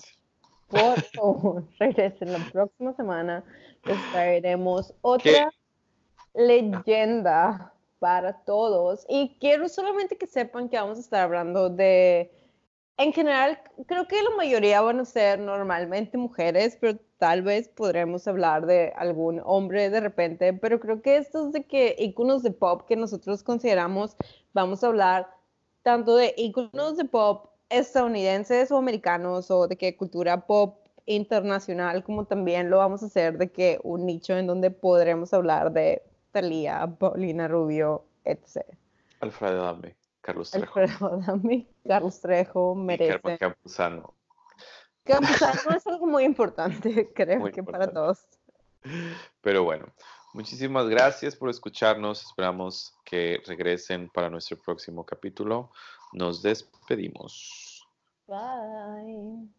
[0.67, 3.43] Por favor, regresen la próxima semana.
[3.85, 5.49] Les traeremos otra
[6.33, 9.05] leyenda para todos.
[9.09, 12.31] Y quiero solamente que sepan que vamos a estar hablando de,
[12.97, 18.27] en general, creo que la mayoría van a ser normalmente mujeres, pero tal vez podremos
[18.27, 20.53] hablar de algún hombre de repente.
[20.53, 24.15] Pero creo que estos de que íconos de pop que nosotros consideramos,
[24.53, 25.27] vamos a hablar
[25.83, 32.25] tanto de íconos de pop estadounidenses o americanos o de que cultura pop internacional, como
[32.25, 36.87] también lo vamos a hacer de que un nicho en donde podremos hablar de Thalía,
[36.99, 38.65] Paulina Rubio, etc.
[39.21, 43.37] Alfredo Dame, Carlos Trejo Alfredo Adame, Carlos Trejo, merece.
[43.37, 44.13] Campuzano.
[45.03, 48.25] Campuzano es algo muy importante, creo Muy que para todos.
[49.41, 49.87] Pero bueno,
[50.33, 52.23] muchísimas gracias por escucharnos.
[52.23, 55.71] Esperamos que regresen para nuestro próximo capítulo.
[56.13, 57.87] Nos despedimos.
[58.27, 59.49] Bye.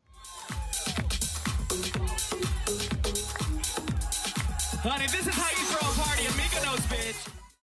[4.82, 7.40] Honey, this is how you throw a party in Mykonos, bitch.